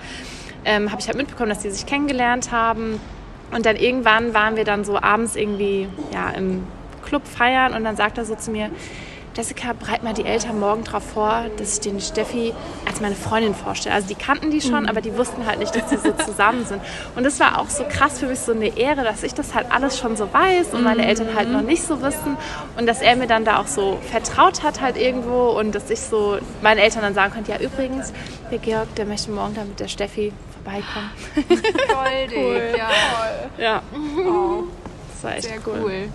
[0.67, 3.01] ähm, habe ich halt mitbekommen, dass die sich kennengelernt haben.
[3.51, 6.67] Und dann irgendwann waren wir dann so abends irgendwie ja, im
[7.07, 8.71] Club feiern und dann sagt er so zu mir,
[9.37, 12.53] Jessica, bereit mal die Eltern morgen darauf vor, dass ich den Steffi
[12.87, 13.93] als meine Freundin vorstelle.
[13.95, 16.81] Also die kannten die schon, aber die wussten halt nicht, dass die so zusammen sind.
[17.17, 19.73] Und das war auch so krass für mich so eine Ehre, dass ich das halt
[19.73, 22.37] alles schon so weiß und meine Eltern halt noch nicht so wissen.
[22.79, 26.01] Und dass er mir dann da auch so vertraut hat halt irgendwo und dass ich
[26.01, 28.13] so meinen Eltern dann sagen konnte, ja übrigens,
[28.53, 31.11] der Georg, der möchte morgen dann mit der Steffi vorbeikommen.
[31.35, 32.77] Goldig.
[32.79, 32.91] Ja,
[33.59, 33.83] Ja.
[33.95, 34.65] Oh,
[35.13, 35.81] Das war echt sehr cool.
[35.83, 36.09] cool.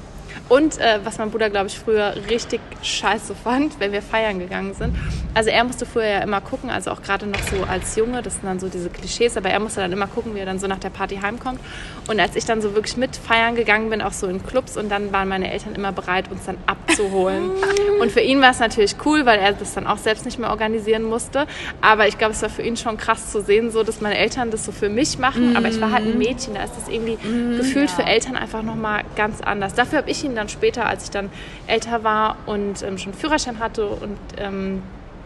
[0.50, 4.74] Und äh, was mein Bruder, glaube ich, früher richtig scheiße fand, wenn wir feiern gegangen
[4.74, 4.96] sind.
[5.36, 8.34] Also er musste früher ja immer gucken, also auch gerade noch so als Junge, das
[8.34, 10.66] sind dann so diese Klischees, aber er musste dann immer gucken, wie er dann so
[10.68, 11.60] nach der Party heimkommt.
[12.08, 14.90] Und als ich dann so wirklich mit feiern gegangen bin, auch so in Clubs, und
[14.90, 17.52] dann waren meine Eltern immer bereit, uns dann abzuholen.
[18.00, 20.50] Und für ihn war es natürlich cool, weil er das dann auch selbst nicht mehr
[20.50, 21.46] organisieren musste.
[21.82, 24.52] Aber ich glaube, es war für ihn schon krass zu sehen, so dass meine Eltern
[24.52, 25.58] das so für mich machen.
[25.58, 27.18] Aber ich war halt ein Mädchen, da ist das irgendwie
[27.58, 29.74] gefühlt für Eltern einfach nochmal ganz anders.
[29.74, 31.30] Dafür habe ich ihn dann später, als ich dann
[31.68, 34.82] älter war und ähm, schon Führerschein hatte und ähm,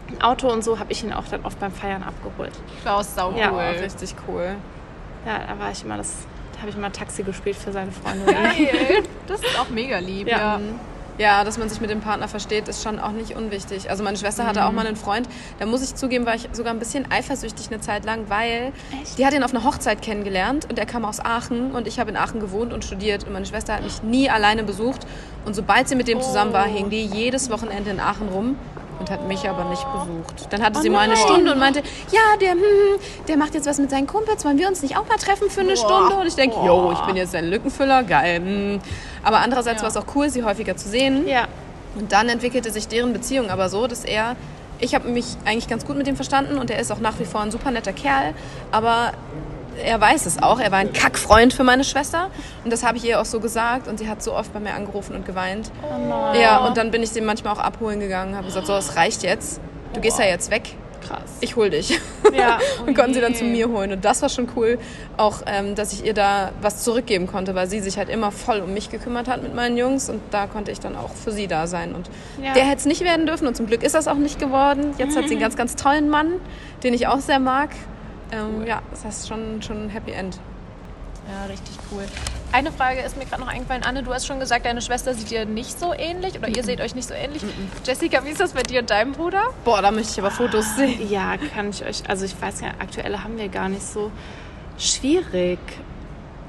[0.09, 2.51] ein Auto und so, habe ich ihn auch dann oft beim Feiern abgeholt.
[2.83, 3.51] War auch sau Ja.
[3.51, 3.61] cool.
[3.81, 4.55] Richtig cool.
[5.25, 6.13] Ja, da war ich immer das,
[6.53, 8.25] da habe ich immer Taxi gespielt für seine Freunde.
[8.25, 9.03] Geil.
[9.27, 10.27] Das ist auch mega lieb.
[10.27, 10.37] Ja.
[10.57, 10.59] Ja.
[11.19, 13.89] Ja, dass man sich mit dem Partner versteht, ist schon auch nicht unwichtig.
[13.89, 16.73] Also meine Schwester hatte auch mal einen Freund, da muss ich zugeben, war ich sogar
[16.73, 18.71] ein bisschen eifersüchtig eine Zeit lang, weil
[19.17, 22.09] die hat ihn auf einer Hochzeit kennengelernt und er kam aus Aachen und ich habe
[22.09, 23.25] in Aachen gewohnt und studiert.
[23.25, 25.05] Und meine Schwester hat mich nie alleine besucht.
[25.45, 28.55] Und sobald sie mit dem zusammen war, hing die jedes Wochenende in Aachen rum
[28.99, 30.47] und hat mich aber nicht besucht.
[30.51, 32.59] Dann hatte sie mal eine Stunde und meinte, ja, der, hm,
[33.27, 35.61] der macht jetzt was mit seinen Kumpels, wollen wir uns nicht auch mal treffen für
[35.61, 36.15] eine Stunde?
[36.15, 38.41] Und ich denke, yo, ich bin jetzt ein Lückenfüller, geil.
[38.41, 38.81] hm.
[39.23, 41.27] Aber andererseits war es auch cool, sie häufiger zu sehen.
[41.27, 41.47] ja.
[41.95, 44.35] Und dann entwickelte sich deren Beziehung aber so, dass er,
[44.79, 47.25] ich habe mich eigentlich ganz gut mit ihm verstanden und er ist auch nach wie
[47.25, 48.33] vor ein super netter Kerl,
[48.71, 49.11] aber
[49.83, 52.29] er weiß es auch, er war ein Kackfreund für meine Schwester
[52.63, 54.73] und das habe ich ihr auch so gesagt und sie hat so oft bei mir
[54.73, 55.71] angerufen und geweint.
[56.39, 59.23] Ja, und dann bin ich sie manchmal auch abholen gegangen, habe gesagt, so, es reicht
[59.23, 59.59] jetzt,
[59.93, 60.75] du gehst ja jetzt weg,
[61.07, 61.21] Krass.
[61.41, 61.99] ich hol dich.
[62.33, 62.59] Ja.
[62.85, 63.91] und konnten sie dann zu mir holen.
[63.91, 64.79] Und das war schon cool,
[65.17, 68.61] auch ähm, dass ich ihr da was zurückgeben konnte, weil sie sich halt immer voll
[68.61, 71.47] um mich gekümmert hat mit meinen Jungs und da konnte ich dann auch für sie
[71.47, 71.93] da sein.
[71.93, 72.09] Und
[72.41, 72.53] Ja.
[72.53, 74.93] der hätte es nicht werden dürfen und zum Glück ist das auch nicht geworden.
[74.97, 76.39] Jetzt hat sie einen ganz, ganz tollen Mann,
[76.83, 77.69] den ich auch sehr mag.
[78.33, 80.39] Ähm, Ja, das heißt schon, schon ein Happy End.
[81.29, 82.03] Ja, richtig cool.
[82.51, 83.83] Eine Frage ist mir gerade noch eingefallen.
[83.83, 86.81] Anne, du hast schon gesagt, deine Schwester sieht dir nicht so ähnlich oder ihr seht
[86.81, 87.41] euch nicht so ähnlich.
[87.85, 89.41] Jessica, wie ist das bei dir und deinem Bruder?
[89.63, 91.09] Boah, da möchte ich aber Fotos sehen.
[91.09, 94.11] Ja, kann ich euch, also ich weiß ja, aktuelle haben wir gar nicht so
[94.77, 95.59] schwierig.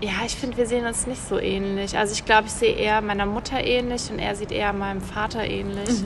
[0.01, 1.97] Ja, ich finde, wir sehen uns nicht so ähnlich.
[1.97, 5.45] Also ich glaube, ich sehe eher meiner Mutter ähnlich und er sieht eher meinem Vater
[5.45, 6.03] ähnlich.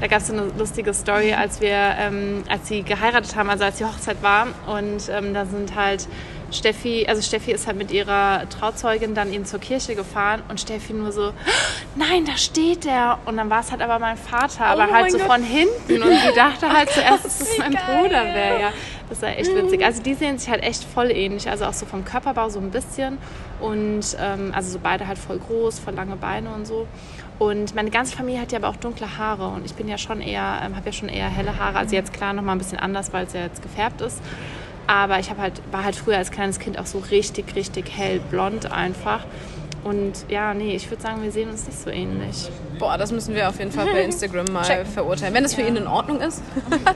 [0.00, 3.64] Da gab es so eine lustige Story, als wir, ähm, als sie geheiratet haben, also
[3.64, 4.48] als die Hochzeit war.
[4.66, 6.06] Und ähm, da sind halt
[6.52, 10.92] Steffi, also Steffi ist halt mit ihrer Trauzeugin dann eben zur Kirche gefahren und Steffi
[10.92, 11.32] nur so,
[11.96, 13.18] nein, da steht der.
[13.24, 15.26] Und dann war es halt aber mein Vater, aber Oh halt mein so Gott.
[15.26, 16.02] von hinten.
[16.02, 18.60] Und die dachte halt zuerst, dass das mein Bruder wäre.
[18.60, 18.72] Ja,
[19.08, 19.84] das war echt witzig.
[19.84, 21.48] Also die sehen sich halt echt voll ähnlich.
[21.48, 23.18] Also auch so vom Körperbau so ein bisschen.
[23.60, 26.86] Und ähm, also so beide halt voll groß, voll lange Beine und so.
[27.38, 30.20] Und meine ganze Familie hat ja aber auch dunkle Haare und ich bin ja schon
[30.22, 31.78] eher, ähm, habe ja schon eher helle Haare.
[31.78, 34.20] Also jetzt klar noch mal ein bisschen anders, weil es ja jetzt gefärbt ist.
[34.86, 38.72] Aber ich habe halt, war halt früher als kleines Kind auch so richtig, richtig hellblond
[38.72, 39.24] einfach.
[39.84, 42.48] Und ja, nee, ich würde sagen, wir sehen uns nicht so ähnlich.
[42.78, 44.86] Boah, das müssen wir auf jeden Fall bei Instagram mal Check.
[44.86, 45.34] verurteilen.
[45.34, 46.42] Wenn das für ihn in Ordnung ist,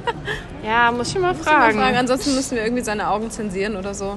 [0.65, 1.79] Ja, muss ich mal mal fragen.
[1.79, 1.97] fragen.
[1.97, 4.17] Ansonsten müssen wir irgendwie seine Augen zensieren oder so.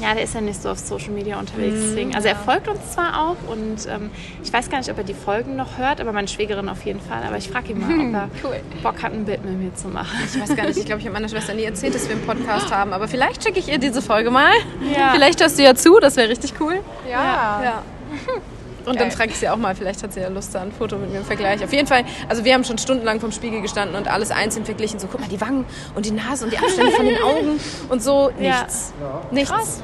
[0.00, 1.76] Ja, der ist ja nicht so auf Social Media unterwegs.
[1.82, 2.14] Deswegen.
[2.14, 4.10] Also er folgt uns zwar auch und ähm,
[4.42, 7.00] ich weiß gar nicht, ob er die Folgen noch hört, aber meine Schwägerin auf jeden
[7.00, 7.22] Fall.
[7.26, 8.60] Aber ich frage ihn mal, ob er Cool.
[8.82, 10.16] Bock hat, ein Bild mit mir zu machen.
[10.24, 12.26] Ich weiß gar nicht, ich glaube, ich habe meiner Schwester nie erzählt, dass wir einen
[12.26, 12.92] Podcast haben.
[12.92, 14.52] Aber vielleicht schicke ich ihr diese Folge mal.
[14.96, 15.12] Ja.
[15.12, 16.80] Vielleicht hörst du ja zu, das wäre richtig cool.
[17.08, 17.62] Ja.
[17.62, 17.82] Ja.
[18.88, 20.96] Und dann frage ich sie auch mal, vielleicht hat sie ja Lust, da ein Foto
[20.96, 21.62] mit mir im Vergleich.
[21.62, 24.98] Auf jeden Fall, also wir haben schon stundenlang vom Spiegel gestanden und alles einzeln verglichen.
[24.98, 28.02] So, guck mal, die Wangen und die Nase und die Abstände von den Augen und
[28.02, 28.30] so.
[28.40, 28.62] Ja.
[28.62, 28.92] Nichts.
[29.30, 29.50] Nichts.
[29.50, 29.82] Krass.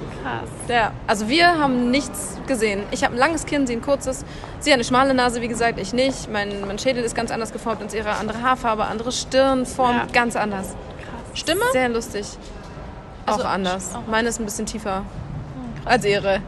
[0.69, 2.83] Ja, also wir haben nichts gesehen.
[2.91, 4.25] Ich habe ein langes Kinn, sie ein kurzes.
[4.61, 6.31] Sie hat eine schmale Nase, wie gesagt, ich nicht.
[6.31, 8.11] Mein, mein Schädel ist ganz anders geformt als ihre.
[8.13, 10.07] Andere Haarfarbe, andere Stirnform, Ja.
[10.13, 10.75] ganz anders.
[11.35, 11.63] Stimme?
[11.73, 12.27] Sehr lustig.
[13.27, 13.91] Also, auch anders.
[14.07, 15.03] Meine ist ein bisschen tiefer
[15.85, 16.41] als ihre.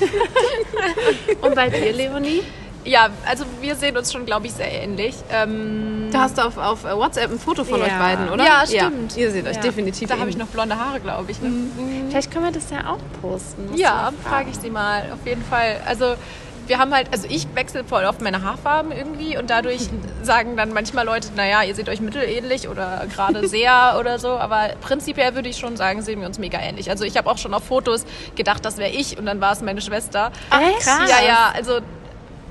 [1.42, 2.42] Und bei dir, Leonie?
[2.84, 5.14] Ja, also wir sehen uns schon, glaube ich, sehr ähnlich.
[5.30, 7.86] Ähm, Da hast du auf, auf WhatsApp ein Foto von Ja.
[7.86, 8.44] euch beiden, oder?
[8.44, 9.16] Ja, stimmt.
[9.16, 9.62] ihr seht euch Ja.
[9.62, 11.40] definitiv da habe ich noch blonde Haare, glaube ich.
[11.42, 11.50] Ne?
[12.08, 13.68] Vielleicht können wir das ja auch posten.
[13.74, 15.02] Ja, frage ich sie mal.
[15.12, 15.80] Auf jeden Fall.
[15.86, 16.14] Also
[16.68, 19.88] wir haben halt, also ich wechsle voll oft meine Haarfarben irgendwie und dadurch
[20.22, 24.70] sagen dann manchmal Leute, naja, ihr seht euch mittelähnlich oder gerade sehr oder so, aber
[24.80, 26.90] prinzipiell würde ich schon sagen, sehen wir uns mega ähnlich.
[26.90, 28.04] Also ich habe auch schon auf Fotos
[28.36, 30.30] gedacht, das wäre ich und dann war es meine Schwester.
[30.50, 30.86] Echt?
[30.86, 31.80] Ja, ja, also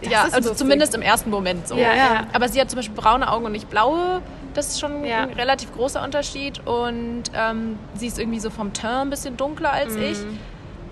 [0.01, 0.58] ja, also lustig.
[0.58, 1.75] zumindest im ersten Moment so.
[1.75, 2.27] Ja, ja.
[2.34, 4.21] Aber sie hat zum Beispiel braune Augen und nicht blaue.
[4.53, 5.21] Das ist schon Ja.
[5.23, 6.60] ein relativ großer Unterschied.
[6.67, 10.03] Und ähm, sie ist irgendwie so vom Teint ein bisschen dunkler als Mhm.
[10.03, 10.17] ich.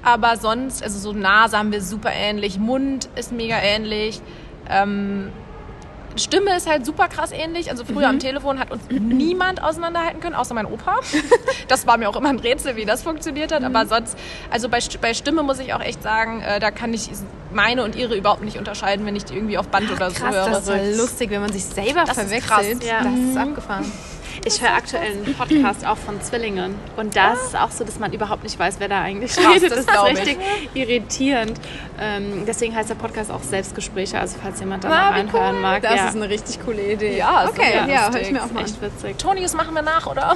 [0.05, 4.21] Aber sonst, also so Nase haben wir super ähnlich, Mund ist mega ähnlich.
[4.69, 5.31] Ähm,
[6.17, 7.69] Stimme ist halt super krass ähnlich.
[7.71, 10.95] Also früher am Telefon hat uns niemand auseinanderhalten können, außer mein Opa.
[11.67, 13.63] Das war mir auch immer ein Rätsel, wie das funktioniert hat.
[13.63, 14.15] Aber sonst,
[14.51, 17.09] also bei, bei Stimme muss ich auch echt sagen, äh, da kann ich
[17.51, 20.35] meine und ihre überhaupt nicht unterscheiden, wenn ich die irgendwie auf Band oder so Krass,
[20.35, 20.49] höre.
[20.51, 22.49] das ist ja lustig, wenn man sich selber Das ist verwechselt.
[22.79, 23.03] krass, ja.
[23.03, 23.91] Das ist abgefahren.
[24.47, 26.75] Ich höre aktuell einen Podcast auch von Zwillingen.
[26.97, 29.71] Und da ist es auch so, dass man überhaupt nicht weiß, wer da eigentlich redet.
[29.71, 30.19] das Das, ist ich.
[30.19, 30.37] richtig
[30.75, 31.59] irritierend.
[31.99, 34.19] Ähm, deswegen heißt der Podcast auch Selbstgespräche.
[34.19, 35.61] Also falls jemand da mal wie reinhören cool.
[35.61, 35.81] mag.
[35.81, 36.07] Das ja.
[36.09, 37.17] ist eine richtig coole Idee.
[37.17, 39.17] Ja, ist okay, mega ja, höre ich mir auch mal echt witzig.
[39.17, 40.35] Toni, das machen wir nach, oder?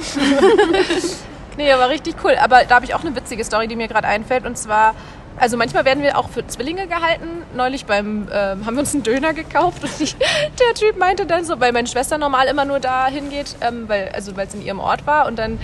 [1.56, 2.34] nee, aber richtig cool.
[2.42, 4.44] Aber da habe ich auch eine witzige Story, die mir gerade einfällt.
[4.44, 4.96] Und zwar,
[5.40, 7.42] also manchmal werden wir auch für Zwillinge gehalten.
[7.56, 11.44] Neulich beim, ähm, haben wir uns einen Döner gekauft und ich, der Typ meinte dann
[11.44, 14.62] so, weil meine Schwester normal immer nur da hingeht, ähm, weil also weil es in
[14.62, 15.26] ihrem Ort war.
[15.26, 15.58] Und dann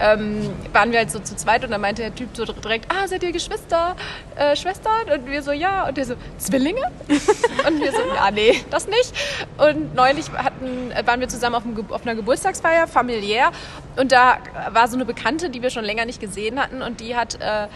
[0.00, 3.06] ähm, waren wir halt so zu zweit und dann meinte der Typ so direkt, ah,
[3.06, 3.96] seid ihr Geschwister,
[4.36, 5.08] äh, Schwestern?
[5.14, 5.88] Und wir so, ja.
[5.88, 6.82] Und der so, Zwillinge?
[7.08, 9.12] Und wir so, ja, nee, das nicht.
[9.58, 13.50] Und neulich hatten, äh, waren wir zusammen auf, einem, auf einer Geburtstagsfeier, familiär.
[13.96, 14.38] Und da
[14.72, 16.82] war so eine Bekannte, die wir schon länger nicht gesehen hatten.
[16.82, 17.68] Und die hat, äh,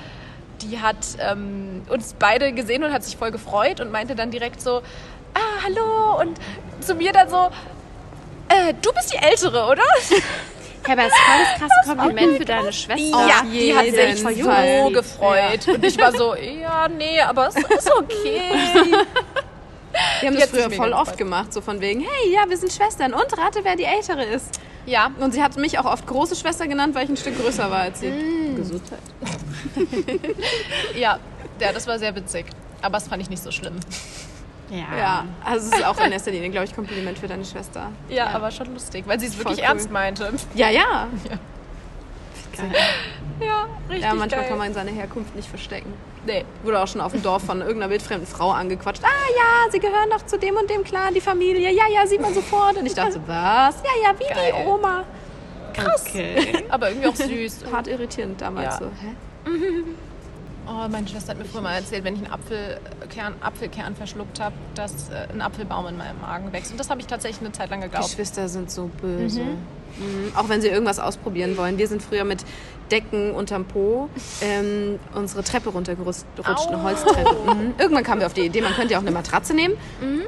[0.63, 4.61] die hat ähm, uns beide gesehen und hat sich voll gefreut und meinte dann direkt
[4.61, 4.83] so,
[5.35, 6.21] ah, hallo.
[6.21, 6.39] Und
[6.81, 7.51] zu mir dann so,
[8.49, 9.83] äh, du bist die Ältere, oder?
[10.87, 13.29] Ja, aber es ist voll das krasse Kompliment für deine Schwester.
[13.29, 15.69] ja, die hat sich so gefreut.
[15.69, 18.53] Und ich war so, ja, nee, aber es ist okay.
[20.21, 21.19] Wir haben das früher voll oft gefreut.
[21.19, 24.61] gemacht, so von wegen, hey, ja, wir sind Schwestern und rate, wer die Ältere ist.
[24.87, 27.71] Ja, Und sie hat mich auch oft große Schwester genannt, weil ich ein Stück größer
[27.71, 28.13] war als sie.
[28.57, 29.01] Gesundheit.
[30.97, 31.19] ja,
[31.61, 32.47] ja, das war sehr witzig.
[32.83, 33.77] Aber das fand ich nicht so schlimm.
[34.71, 34.99] Ja.
[34.99, 37.91] Ja, also es ist auch in erster Linie, glaube ich, Kompliment für deine Schwester.
[38.09, 39.65] Ja, aber schon lustig, weil sie es wirklich cool.
[39.65, 40.33] ernst meinte.
[40.55, 41.09] Ja, ja.
[41.31, 41.39] Ja,
[43.89, 44.49] richtig Ja, manchmal geil.
[44.49, 45.93] kann man seine Herkunft nicht verstecken.
[46.27, 46.45] Nee.
[46.63, 49.03] Wurde auch schon auf dem Dorf von irgendeiner wildfremden Frau angequatscht.
[49.05, 51.71] Ah ja, sie gehören doch zu dem und dem Clan, die Familie.
[51.71, 52.77] Ja, ja, sieht man sofort.
[52.77, 53.77] Und ich dachte was?
[53.83, 54.53] Ja, ja, wie Geil.
[54.63, 55.05] die Oma.
[55.73, 56.05] Krass.
[56.09, 56.65] Okay.
[56.71, 57.65] Aber irgendwie auch süß.
[57.73, 58.87] Hart irritierend damals Ja.
[58.87, 58.87] so.
[58.87, 59.51] Hä?
[60.69, 64.57] Oh, meine Schwester hat mir früher mal erzählt, wenn ich einen Apfelkern, Apfelkern verschluckt habe,
[64.75, 66.73] dass äh, ein Apfelbaum in meinem Magen wächst.
[66.73, 68.05] Und das habe ich tatsächlich eine Zeit lang geglaubt.
[68.05, 69.43] Geschwister sind so böse.
[69.43, 69.59] Mhm.
[70.37, 71.79] Auch wenn sie irgendwas ausprobieren wollen.
[71.79, 72.45] Wir sind früher mit
[72.91, 74.09] Decken unterm Po
[74.43, 76.83] ähm, unsere Treppe runtergerutscht, eine.
[76.85, 77.35] Holztreppe.
[77.55, 77.75] Mhm.
[77.79, 79.75] Irgendwann kamen wir auf die Idee, man könnte ja auch eine Matratze nehmen.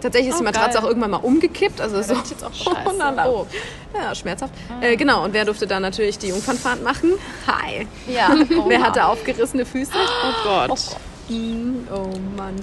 [0.00, 0.82] Tatsächlich ist die Oh, Matratze geil.
[0.84, 1.80] auch irgendwann mal umgekippt.
[1.80, 2.88] Also so, hätte ich jetzt auch schon Scheiße.
[3.28, 3.46] Oh.
[3.94, 4.52] Ja, schmerzhaft.
[4.80, 7.12] Äh, genau, und wer durfte dann natürlich die Jungfernfahrt machen?
[7.46, 7.86] Hi.
[8.12, 8.30] Ja.
[8.58, 9.92] Oh, wer hatte aufgerissene Füße?
[9.94, 10.32] Oh
[10.68, 10.96] Gott.
[11.28, 11.86] Mhm.
[11.94, 12.56] Oh Mann.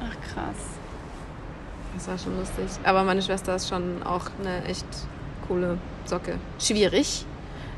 [0.00, 0.56] Ach krass.
[1.94, 2.64] Das war schon lustig.
[2.84, 4.86] Aber meine Schwester ist schon auch eine echt
[5.46, 6.38] coole Socke.
[6.58, 7.24] Schwierig.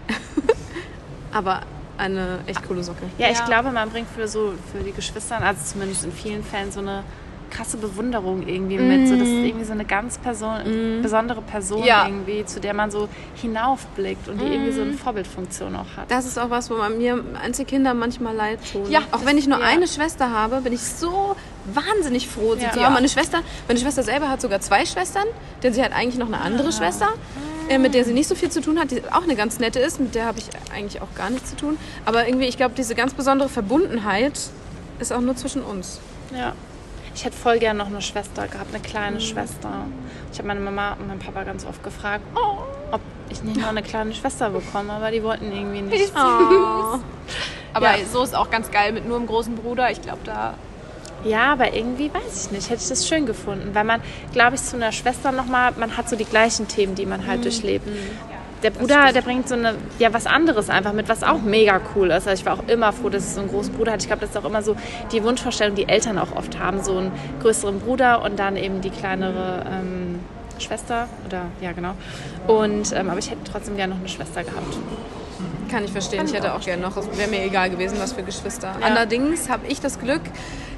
[1.33, 1.61] Aber
[1.97, 3.03] eine echt coole Socke.
[3.19, 3.47] Ja, ich Ja.
[3.47, 7.03] glaube, man bringt für so für die Geschwister, also zumindest in vielen Fällen, so eine
[7.51, 9.07] krasse Bewunderung irgendwie mit.
[9.07, 12.05] So, das ist irgendwie so eine ganz Person, besondere Person Ja.
[12.05, 13.09] irgendwie, zu der man so
[13.41, 16.11] hinaufblickt und die irgendwie so eine Vorbildfunktion auch hat.
[16.11, 18.91] Das ist auch was, wo man mir Einzelkinder manchmal leid tun.
[18.91, 19.67] Ja, auch wenn ich nur ja.
[19.67, 21.37] eine Schwester habe, bin ich so
[21.73, 22.73] wahnsinnig froh, sie Ja.
[22.73, 22.95] zu haben.
[22.95, 25.27] Meine Schwester, meine Schwester selber hat sogar zwei Schwestern,
[25.63, 27.11] denn sie hat eigentlich noch eine andere Schwester,
[27.69, 29.79] äh, mit der sie nicht so viel zu tun hat, die auch eine ganz nette
[29.81, 31.77] ist, mit der habe ich eigentlich auch gar nichts zu tun.
[32.05, 34.39] Aber irgendwie, ich glaube, diese ganz besondere Verbundenheit
[34.99, 36.01] ist auch nur zwischen uns.
[36.37, 36.53] Ja.
[37.15, 39.71] Ich hätte voll gern noch eine Schwester gehabt, eine kleine Schwester.
[40.33, 42.25] Ich habe meine Mama und meinen Papa ganz oft gefragt,
[42.91, 43.01] ob
[43.31, 46.13] ich nicht noch eine kleine Schwester bekomme, aber die wollten irgendwie nicht.
[46.17, 46.99] Oh.
[47.73, 48.05] Aber Ja.
[48.13, 49.91] so ist auch ganz geil mit nur einem großen Bruder.
[49.91, 50.55] Ich glaube, da
[51.25, 54.01] Ja, aber irgendwie weiß ich nicht, hätte ich das schön gefunden, weil man,
[54.33, 57.45] glaube ich, zu einer Schwester nochmal, man hat so die gleichen Themen, die man halt
[57.45, 57.89] durchlebt.
[58.63, 62.07] Der Bruder, der bringt so eine, ja, was anderes einfach mit, was auch mega cool
[62.07, 62.27] ist.
[62.27, 64.03] Also ich war auch immer froh, dass ich so einen großen Bruder hatte.
[64.03, 64.75] Ich glaube, das ist auch immer so
[65.13, 67.13] die Wunschvorstellung, die Eltern auch oft haben, so einen
[67.43, 70.21] größeren Bruder und dann eben die kleinere ähm,
[70.59, 71.95] Schwester oder, ja, genau.
[72.47, 74.79] Und, ähm, aber ich hätte trotzdem gerne noch eine Schwester gehabt.
[75.71, 76.25] Kann ich verstehen.
[76.25, 76.97] ich hätte auch gerne noch.
[76.97, 78.75] Es wäre mir egal gewesen, was für Geschwister.
[78.81, 78.87] Ja.
[78.87, 80.23] Allerdings habe ich das Glück,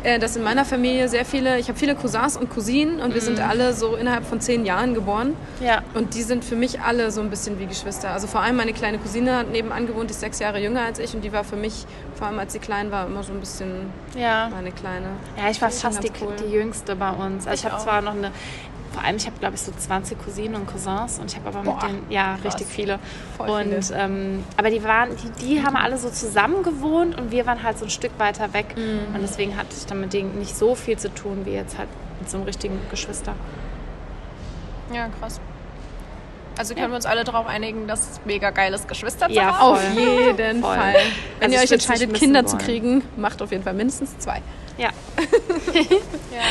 [0.06, 3.20] äh, dass in meiner Familie sehr viele, ich habe viele Cousins und Cousinen und wir
[3.20, 5.34] sind alle so innerhalb von zehn Jahren geboren.
[5.60, 5.82] Ja.
[5.94, 8.10] Und die sind für mich alle so ein bisschen wie Geschwister.
[8.10, 11.00] Also vor allem meine kleine Cousine hat nebenan gewohnt, die ist sechs Jahre jünger als
[11.00, 13.40] ich und die war für mich, vor allem als sie klein war, immer so ein
[13.40, 14.48] bisschen Ja.
[14.54, 15.08] meine kleine.
[15.36, 16.34] Ja, ich war fast die, cool.
[16.40, 17.46] die jüngste bei uns.
[17.46, 18.30] Also ich, Ich habe zwar noch eine,
[18.96, 21.58] vor allem ich habe glaube ich so 20 Cousinen und Cousins und ich habe aber
[21.62, 22.98] mit Boah, denen, ja, richtig viele.
[23.36, 23.98] Voll und viele.
[23.98, 27.78] Ähm, aber die waren, die, die haben alle so zusammen gewohnt und wir waren halt
[27.78, 28.74] so ein Stück weiter weg.
[28.74, 29.14] Mhm.
[29.14, 31.88] Und deswegen hatte ich dann mit denen nicht so viel zu tun wie jetzt halt
[32.20, 33.34] mit so einem richtigen Geschwister.
[34.94, 35.40] Ja, krass.
[36.58, 39.58] Also können wir uns alle darauf einigen, dass es mega geil ist, Geschwister zu Ja,
[39.58, 39.74] haben.
[39.74, 40.74] Auf jeden Voll.
[40.74, 40.94] Fall.
[41.38, 42.64] Wenn Also ihr euch entscheidet, Kinder zu wollen.
[42.64, 44.40] kriegen, macht auf jeden Fall mindestens zwei.
[44.78, 44.88] Ja.
[46.32, 46.42] Ja.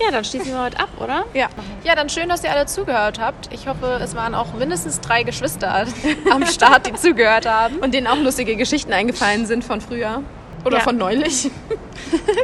[0.00, 1.24] Ja, dann schließen wir heute ab, oder?
[1.34, 1.46] Ja.
[1.84, 3.52] ja, dann schön, dass ihr alle zugehört habt.
[3.52, 5.86] Ich hoffe, es waren auch mindestens drei Geschwister
[6.30, 7.76] am Start, die zugehört haben.
[7.76, 10.22] Und denen auch lustige Geschichten eingefallen sind von früher.
[10.64, 10.82] Oder Ja.
[10.82, 11.50] von neulich.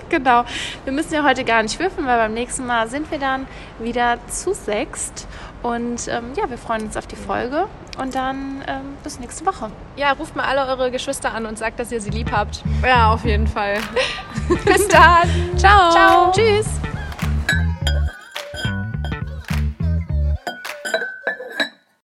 [0.09, 0.45] Genau.
[0.85, 3.47] Wir müssen ja heute gar nicht würfeln, weil beim nächsten Mal sind wir dann
[3.79, 5.27] wieder zu sechst.
[5.63, 7.67] Und ähm, ja, wir freuen uns auf die Folge.
[7.99, 9.71] Und dann ähm, bis nächste Woche.
[9.97, 12.63] Ja, ruft mal alle eure Geschwister an und sagt, dass ihr sie lieb habt.
[12.85, 13.79] Ja, auf jeden Fall.
[14.65, 15.29] Bis dann.
[15.57, 15.91] Ciao.
[15.91, 16.33] Ciao.
[16.33, 16.67] Tschüss.